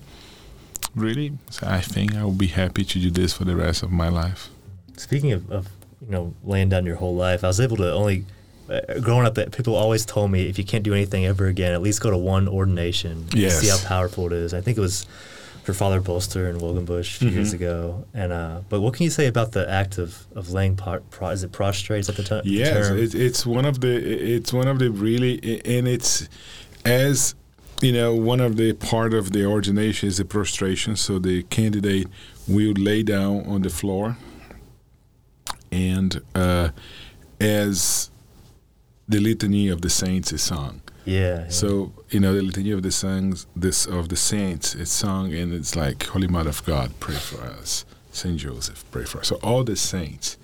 really. 0.94 1.32
So 1.50 1.66
I 1.66 1.80
think 1.80 2.14
I 2.14 2.24
will 2.24 2.32
be 2.32 2.48
happy 2.48 2.84
to 2.84 2.98
do 2.98 3.10
this 3.10 3.32
for 3.32 3.44
the 3.44 3.56
rest 3.56 3.82
of 3.82 3.90
my 3.90 4.08
life. 4.08 4.48
Speaking 4.96 5.32
of, 5.32 5.50
of 5.50 5.68
you 6.00 6.10
know 6.10 6.34
laying 6.44 6.68
down 6.68 6.86
your 6.86 6.96
whole 6.96 7.14
life, 7.14 7.44
I 7.44 7.48
was 7.48 7.60
able 7.60 7.76
to 7.78 7.92
only 7.92 8.24
uh, 8.68 9.00
growing 9.00 9.26
up 9.26 9.34
that 9.34 9.52
people 9.52 9.74
always 9.74 10.06
told 10.06 10.30
me 10.30 10.48
if 10.48 10.58
you 10.58 10.64
can't 10.64 10.84
do 10.84 10.94
anything 10.94 11.26
ever 11.26 11.46
again, 11.46 11.72
at 11.72 11.82
least 11.82 12.00
go 12.00 12.10
to 12.10 12.16
one 12.16 12.48
ordination. 12.48 13.26
Yes. 13.34 13.60
See 13.60 13.68
how 13.68 13.78
powerful 13.86 14.26
it 14.26 14.32
is. 14.32 14.54
I 14.54 14.60
think 14.60 14.78
it 14.78 14.80
was 14.80 15.06
for 15.62 15.72
Father 15.72 16.00
Bolster 16.00 16.48
and 16.48 16.60
Wogenbush 16.60 17.16
a 17.16 17.18
few 17.18 17.28
mm-hmm. 17.28 17.36
years 17.36 17.52
ago. 17.52 18.04
And 18.14 18.32
uh, 18.32 18.60
but 18.68 18.80
what 18.80 18.94
can 18.94 19.04
you 19.04 19.10
say 19.10 19.26
about 19.26 19.52
the 19.52 19.68
act 19.68 19.98
of, 19.98 20.26
of 20.34 20.50
laying 20.50 20.76
pro, 20.76 21.00
pro, 21.00 21.28
is 21.28 21.44
it 21.44 21.52
prostrate 21.52 22.08
at 22.08 22.16
the, 22.16 22.22
t- 22.22 22.40
yes, 22.44 22.88
term? 22.88 22.98
Yes, 22.98 23.14
it's 23.14 23.46
one 23.46 23.64
of 23.64 23.80
the 23.80 24.34
it's 24.36 24.52
one 24.52 24.68
of 24.68 24.78
the 24.78 24.90
really 24.90 25.60
and 25.64 25.86
it's 25.86 26.28
as 26.84 27.34
you 27.82 27.92
know, 27.92 28.14
one 28.14 28.40
of 28.40 28.56
the 28.56 28.72
part 28.74 29.12
of 29.12 29.32
the 29.32 29.44
ordination 29.44 30.08
is 30.08 30.18
the 30.18 30.24
prostration. 30.24 30.96
So 30.96 31.18
the 31.18 31.42
candidate 31.44 32.06
will 32.46 32.74
lay 32.74 33.02
down 33.02 33.44
on 33.46 33.62
the 33.62 33.70
floor, 33.70 34.16
and 35.70 36.20
uh, 36.34 36.70
as 37.40 38.10
the 39.08 39.18
litany 39.18 39.68
of 39.68 39.82
the 39.82 39.90
saints 39.90 40.32
is 40.32 40.42
sung. 40.42 40.80
Yeah, 41.04 41.40
yeah, 41.40 41.48
So 41.48 41.92
you 42.10 42.20
know 42.20 42.32
the 42.32 42.42
litany 42.42 42.70
of 42.70 42.84
the 42.84 42.92
saints, 42.92 43.46
this 43.56 43.86
of 43.86 44.08
the 44.08 44.16
saints, 44.16 44.76
it's 44.76 44.92
sung, 44.92 45.34
and 45.34 45.52
it's 45.52 45.74
like 45.74 46.04
Holy 46.04 46.28
Mother 46.28 46.50
of 46.50 46.64
God, 46.64 46.92
pray 47.00 47.16
for 47.16 47.42
us. 47.42 47.84
Saint 48.12 48.38
Joseph, 48.38 48.84
pray 48.92 49.04
for 49.04 49.18
us. 49.18 49.28
So 49.28 49.36
all 49.42 49.64
the 49.64 49.74
saints, 49.74 50.38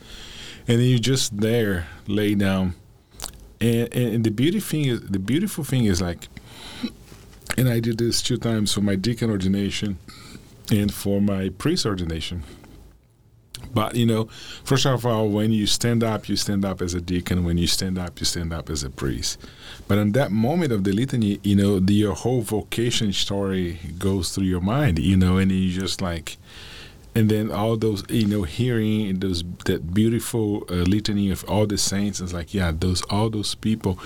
and 0.66 0.80
then 0.80 0.86
you 0.86 0.98
just 0.98 1.40
there 1.40 1.86
lay 2.08 2.34
down, 2.34 2.74
and, 3.60 3.94
and 3.94 4.24
the 4.24 4.30
beauty 4.32 4.58
thing 4.58 4.86
is 4.86 5.02
the 5.02 5.20
beautiful 5.20 5.62
thing 5.62 5.84
is 5.84 6.02
like 6.02 6.28
and 7.58 7.68
I 7.68 7.80
did 7.80 7.98
this 7.98 8.22
two 8.22 8.36
times 8.36 8.72
for 8.72 8.82
my 8.82 8.94
deacon 8.94 9.30
ordination 9.30 9.98
and 10.70 10.94
for 10.94 11.20
my 11.20 11.48
priest 11.48 11.84
ordination. 11.84 12.44
But 13.74 13.96
you 13.96 14.06
know, 14.06 14.28
first 14.62 14.86
of 14.86 15.04
all, 15.04 15.28
when 15.28 15.50
you 15.50 15.66
stand 15.66 16.04
up, 16.04 16.28
you 16.28 16.36
stand 16.36 16.64
up 16.64 16.80
as 16.80 16.94
a 16.94 17.00
deacon. 17.00 17.44
When 17.44 17.58
you 17.58 17.66
stand 17.66 17.98
up, 17.98 18.20
you 18.20 18.26
stand 18.26 18.52
up 18.52 18.70
as 18.70 18.84
a 18.84 18.90
priest. 18.90 19.38
But 19.88 19.98
in 19.98 20.12
that 20.12 20.30
moment 20.30 20.72
of 20.72 20.84
the 20.84 20.92
litany, 20.92 21.40
you 21.42 21.56
know, 21.56 21.80
the, 21.80 21.94
your 21.94 22.14
whole 22.14 22.42
vocation 22.42 23.12
story 23.12 23.80
goes 23.98 24.30
through 24.32 24.44
your 24.44 24.60
mind. 24.60 25.00
You 25.00 25.16
know, 25.16 25.38
and 25.38 25.50
you 25.50 25.72
just 25.72 26.00
like, 26.00 26.36
and 27.16 27.28
then 27.28 27.50
all 27.50 27.76
those, 27.76 28.04
you 28.08 28.26
know, 28.26 28.44
hearing 28.44 29.18
those 29.18 29.42
that 29.64 29.92
beautiful 29.92 30.64
uh, 30.70 30.74
litany 30.74 31.32
of 31.32 31.42
all 31.48 31.66
the 31.66 31.78
saints. 31.78 32.20
It's 32.20 32.32
like, 32.32 32.54
yeah, 32.54 32.70
those 32.72 33.02
all 33.10 33.30
those 33.30 33.56
people 33.56 33.98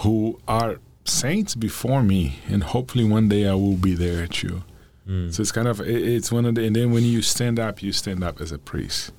who 0.00 0.38
are 0.46 0.78
saints 1.06 1.54
before 1.54 2.02
me, 2.02 2.40
and 2.48 2.62
hopefully 2.62 3.04
one 3.04 3.28
day 3.28 3.48
I 3.48 3.54
will 3.54 3.76
be 3.76 3.94
there 3.94 4.26
too. 4.26 4.62
Mm. 5.08 5.32
So 5.32 5.40
it's 5.40 5.52
kind 5.52 5.68
of 5.68 5.80
it, 5.80 5.88
it's 5.88 6.32
one 6.32 6.44
of 6.44 6.54
the, 6.56 6.64
and 6.66 6.74
then 6.74 6.92
when 6.92 7.04
you 7.04 7.22
stand 7.22 7.58
up, 7.58 7.82
you 7.82 7.92
stand 7.92 8.24
up 8.24 8.40
as 8.40 8.52
a 8.52 8.58
priest, 8.58 9.12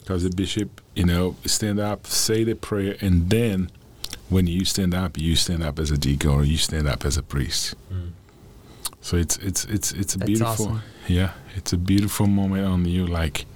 because 0.00 0.24
the 0.24 0.30
bishop, 0.30 0.80
you 0.94 1.04
know, 1.04 1.36
stand 1.46 1.78
up, 1.78 2.06
say 2.06 2.44
the 2.44 2.54
prayer, 2.54 2.96
and 3.00 3.30
then 3.30 3.70
when 4.28 4.46
you 4.46 4.64
stand 4.64 4.94
up, 4.94 5.16
you 5.18 5.36
stand 5.36 5.62
up 5.62 5.78
as 5.78 5.90
a 5.90 5.98
deacon 5.98 6.30
or 6.30 6.44
you 6.44 6.56
stand 6.56 6.88
up 6.88 7.04
as 7.04 7.16
a 7.16 7.22
priest. 7.22 7.74
Mm. 7.92 8.10
So 9.00 9.16
it's 9.16 9.36
it's 9.38 9.64
it's 9.66 9.92
it's 9.92 10.14
a 10.14 10.18
That's 10.18 10.26
beautiful, 10.26 10.66
awesome. 10.66 10.82
yeah, 11.06 11.32
it's 11.54 11.72
a 11.72 11.76
beautiful 11.76 12.26
moment 12.26 12.66
on 12.66 12.84
you, 12.84 13.06
like, 13.06 13.46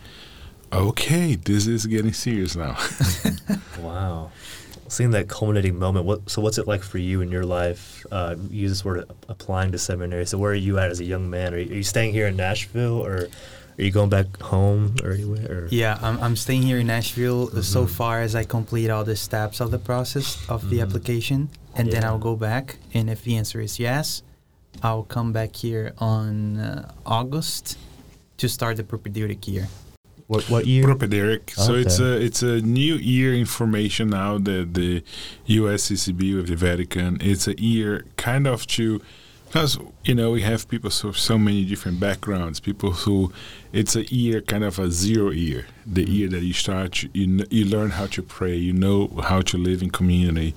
okay, 0.72 1.34
this 1.36 1.66
is 1.66 1.86
getting 1.86 2.12
serious 2.12 2.56
now. 2.56 2.76
wow. 3.80 4.30
seeing 4.88 5.10
that 5.10 5.28
culminating 5.28 5.78
moment, 5.78 6.06
what 6.06 6.28
so 6.30 6.40
what's 6.42 6.58
it 6.58 6.66
like 6.66 6.82
for 6.82 6.98
you 6.98 7.20
in 7.20 7.30
your 7.30 7.44
life? 7.44 8.06
Uh, 8.10 8.36
you 8.50 8.62
use 8.62 8.70
this 8.70 8.84
word 8.84 9.04
applying 9.28 9.72
to 9.72 9.78
seminary. 9.78 10.26
So 10.26 10.38
where 10.38 10.52
are 10.52 10.54
you 10.54 10.78
at 10.78 10.90
as 10.90 11.00
a 11.00 11.04
young 11.04 11.28
man? 11.30 11.54
Are 11.54 11.58
you, 11.58 11.70
are 11.70 11.76
you 11.76 11.82
staying 11.82 12.12
here 12.12 12.26
in 12.26 12.36
Nashville, 12.36 13.04
or 13.04 13.28
are 13.78 13.82
you 13.82 13.90
going 13.90 14.10
back 14.10 14.40
home 14.40 14.96
or 15.02 15.12
anywhere? 15.12 15.64
Or? 15.64 15.68
Yeah, 15.70 15.98
I'm, 16.02 16.18
I'm 16.20 16.36
staying 16.36 16.62
here 16.62 16.78
in 16.78 16.86
Nashville 16.86 17.48
mm-hmm. 17.48 17.60
so 17.60 17.86
far 17.86 18.20
as 18.20 18.34
I 18.34 18.44
complete 18.44 18.90
all 18.90 19.04
the 19.04 19.16
steps 19.16 19.60
of 19.60 19.70
the 19.70 19.78
process 19.78 20.36
of 20.48 20.60
mm-hmm. 20.60 20.70
the 20.70 20.80
application, 20.80 21.50
and 21.74 21.88
yeah. 21.88 21.94
then 21.94 22.04
I'll 22.04 22.18
go 22.18 22.36
back. 22.36 22.76
And 22.94 23.10
if 23.10 23.22
the 23.22 23.36
answer 23.36 23.60
is 23.60 23.78
yes, 23.78 24.22
I'll 24.82 25.04
come 25.04 25.32
back 25.32 25.56
here 25.56 25.94
on 25.98 26.58
uh, 26.58 26.92
August 27.04 27.78
to 28.38 28.48
start 28.48 28.76
the 28.76 28.84
propedeutic 28.84 29.48
year. 29.48 29.68
What 30.26 30.44
what 30.50 30.66
year? 30.66 30.84
Propedeutic. 30.84 31.52
So 31.52 31.74
it's 31.74 32.00
a 32.00 32.20
it's 32.20 32.42
a 32.42 32.60
new 32.60 32.94
year 32.94 33.34
information 33.34 34.10
now 34.10 34.38
that 34.38 34.74
the 34.74 35.02
USCCB 35.46 36.36
with 36.36 36.48
the 36.48 36.56
Vatican. 36.56 37.18
It's 37.20 37.46
a 37.46 37.60
year 37.60 38.04
kind 38.16 38.48
of 38.48 38.66
to 38.68 39.00
because 39.46 39.78
you 40.04 40.14
know 40.14 40.32
we 40.32 40.42
have 40.42 40.68
people 40.68 40.90
so 40.90 41.12
so 41.12 41.38
many 41.38 41.64
different 41.64 42.00
backgrounds. 42.00 42.58
People 42.58 42.90
who 42.90 43.32
it's 43.72 43.94
a 43.94 44.04
year 44.12 44.40
kind 44.40 44.64
of 44.64 44.80
a 44.80 44.90
zero 44.90 45.30
year. 45.30 45.66
The 45.86 46.04
mm-hmm. 46.04 46.12
year 46.12 46.28
that 46.30 46.42
you 46.42 46.52
start 46.52 47.04
you 47.14 47.46
you 47.50 47.64
learn 47.64 47.90
how 47.90 48.06
to 48.06 48.22
pray. 48.22 48.56
You 48.56 48.72
know 48.72 49.08
how 49.22 49.42
to 49.42 49.56
live 49.56 49.80
in 49.80 49.90
community. 49.90 50.54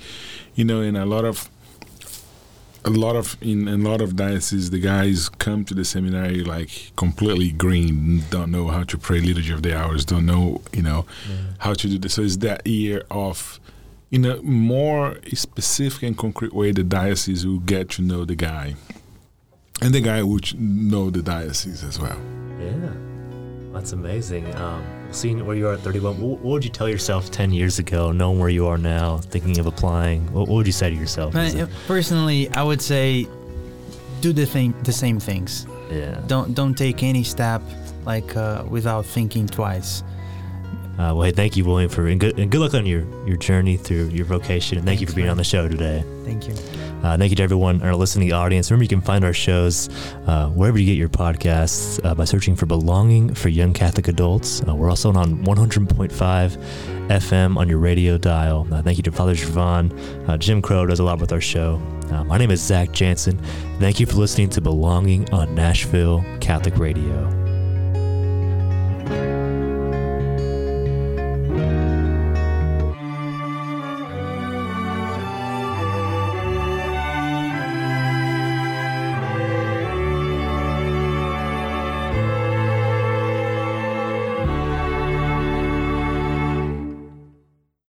You 0.55 0.65
know, 0.65 0.81
in 0.81 0.95
a 0.95 1.05
lot 1.05 1.25
of 1.25 1.47
a 2.85 2.89
lot 2.89 3.15
of 3.15 3.37
in, 3.41 3.67
a 3.67 3.77
lot 3.77 4.01
of 4.01 4.15
dioceses, 4.15 4.69
the 4.69 4.79
guys 4.79 5.29
come 5.29 5.65
to 5.65 5.73
the 5.73 5.85
seminary 5.85 6.43
like 6.43 6.91
completely 6.95 7.51
green, 7.51 8.23
don't 8.29 8.51
know 8.51 8.67
how 8.67 8.83
to 8.83 8.97
pray 8.97 9.19
liturgy 9.19 9.53
of 9.53 9.63
the 9.63 9.77
hours, 9.77 10.05
don't 10.05 10.25
know 10.25 10.61
you 10.71 10.81
know 10.81 11.05
yeah. 11.29 11.35
how 11.59 11.73
to 11.73 11.87
do 11.87 11.97
this. 11.97 12.13
So 12.13 12.21
it's 12.21 12.37
that 12.37 12.65
year 12.65 13.03
of 13.11 13.59
in 14.11 14.25
a 14.25 14.41
more 14.41 15.17
specific 15.33 16.03
and 16.03 16.17
concrete 16.17 16.53
way, 16.53 16.71
the 16.71 16.83
diocese 16.83 17.45
will 17.45 17.59
get 17.59 17.89
to 17.91 18.01
know 18.01 18.25
the 18.25 18.35
guy, 18.35 18.75
and 19.81 19.93
the 19.93 20.01
guy 20.01 20.23
will 20.23 20.39
know 20.57 21.09
the 21.09 21.21
diocese 21.21 21.83
as 21.83 21.99
well. 21.99 22.17
Yeah, 22.59 22.91
that's 23.71 23.91
amazing. 23.91 24.53
Um, 24.55 24.83
seeing 25.11 25.45
where 25.45 25.55
you 25.55 25.67
are 25.67 25.73
at 25.73 25.79
31, 25.81 26.19
what, 26.19 26.39
what, 26.39 26.41
would 26.41 26.63
you 26.63 26.69
tell 26.69 26.89
yourself 26.89 27.31
10 27.31 27.51
years 27.51 27.79
ago, 27.79 28.11
knowing 28.11 28.39
where 28.39 28.49
you 28.49 28.67
are 28.67 28.77
now, 28.77 29.17
thinking 29.17 29.59
of 29.59 29.65
applying? 29.65 30.25
What, 30.33 30.47
what 30.47 30.55
would 30.55 30.67
you 30.67 30.73
say 30.73 30.89
to 30.89 30.95
yourself? 30.95 31.33
personally, 31.87 32.49
I 32.51 32.63
would 32.63 32.81
say 32.81 33.27
do 34.21 34.33
the 34.33 34.45
thing, 34.45 34.73
the 34.83 34.91
same 34.93 35.19
things. 35.19 35.65
Yeah. 35.91 36.21
Don't 36.27 36.53
don't 36.53 36.75
take 36.75 37.03
any 37.03 37.23
step 37.23 37.61
like 38.05 38.35
uh, 38.35 38.63
without 38.69 39.05
thinking 39.05 39.47
twice. 39.47 40.03
Uh, 40.99 41.15
well, 41.15 41.21
hey, 41.21 41.31
thank 41.31 41.55
you, 41.55 41.63
William, 41.63 41.89
for 41.89 42.07
and 42.07 42.19
good, 42.19 42.37
and 42.37 42.51
good 42.51 42.59
luck 42.59 42.73
on 42.73 42.85
your, 42.85 43.05
your 43.25 43.37
journey 43.37 43.77
through 43.77 44.09
your 44.09 44.25
vocation. 44.25 44.77
And 44.77 44.85
thank 44.85 44.99
Thanks, 44.99 45.01
you 45.01 45.07
for 45.07 45.15
being 45.15 45.27
man. 45.27 45.31
on 45.31 45.37
the 45.37 45.45
show 45.45 45.69
today. 45.69 46.03
Thank 46.25 46.45
you. 46.49 46.53
Uh, 47.03 47.17
thank 47.17 47.29
you 47.29 47.37
to 47.37 47.43
everyone, 47.43 47.81
our 47.83 47.95
listening 47.95 48.33
audience. 48.33 48.69
Remember, 48.69 48.83
you 48.83 48.89
can 48.89 48.99
find 48.99 49.23
our 49.23 49.31
shows 49.31 49.87
uh, 50.27 50.49
wherever 50.49 50.77
you 50.77 50.85
get 50.85 50.97
your 50.97 51.07
podcasts 51.07 52.03
uh, 52.03 52.13
by 52.13 52.25
searching 52.25 52.53
for 52.57 52.65
Belonging 52.65 53.33
for 53.33 53.47
Young 53.47 53.71
Catholic 53.71 54.09
Adults. 54.09 54.61
Uh, 54.67 54.75
we're 54.75 54.89
also 54.89 55.13
on 55.13 55.41
100.5 55.45 57.07
FM 57.07 57.55
on 57.55 57.69
your 57.69 57.79
radio 57.79 58.17
dial. 58.17 58.67
Uh, 58.69 58.81
thank 58.81 58.97
you 58.97 59.03
to 59.03 59.11
Father 59.13 59.35
Javon. 59.35 60.37
Jim 60.39 60.61
Crow 60.61 60.85
does 60.85 60.99
a 60.99 61.03
lot 61.05 61.21
with 61.21 61.31
our 61.31 61.41
show. 61.41 61.77
my 62.25 62.37
name 62.37 62.51
is 62.51 62.61
Zach 62.61 62.91
Jansen. 62.91 63.37
Thank 63.79 64.01
you 64.01 64.05
for 64.05 64.17
listening 64.17 64.49
to 64.49 64.59
Belonging 64.59 65.29
on 65.33 65.55
Nashville 65.55 66.25
Catholic 66.41 66.77
Radio. 66.77 67.38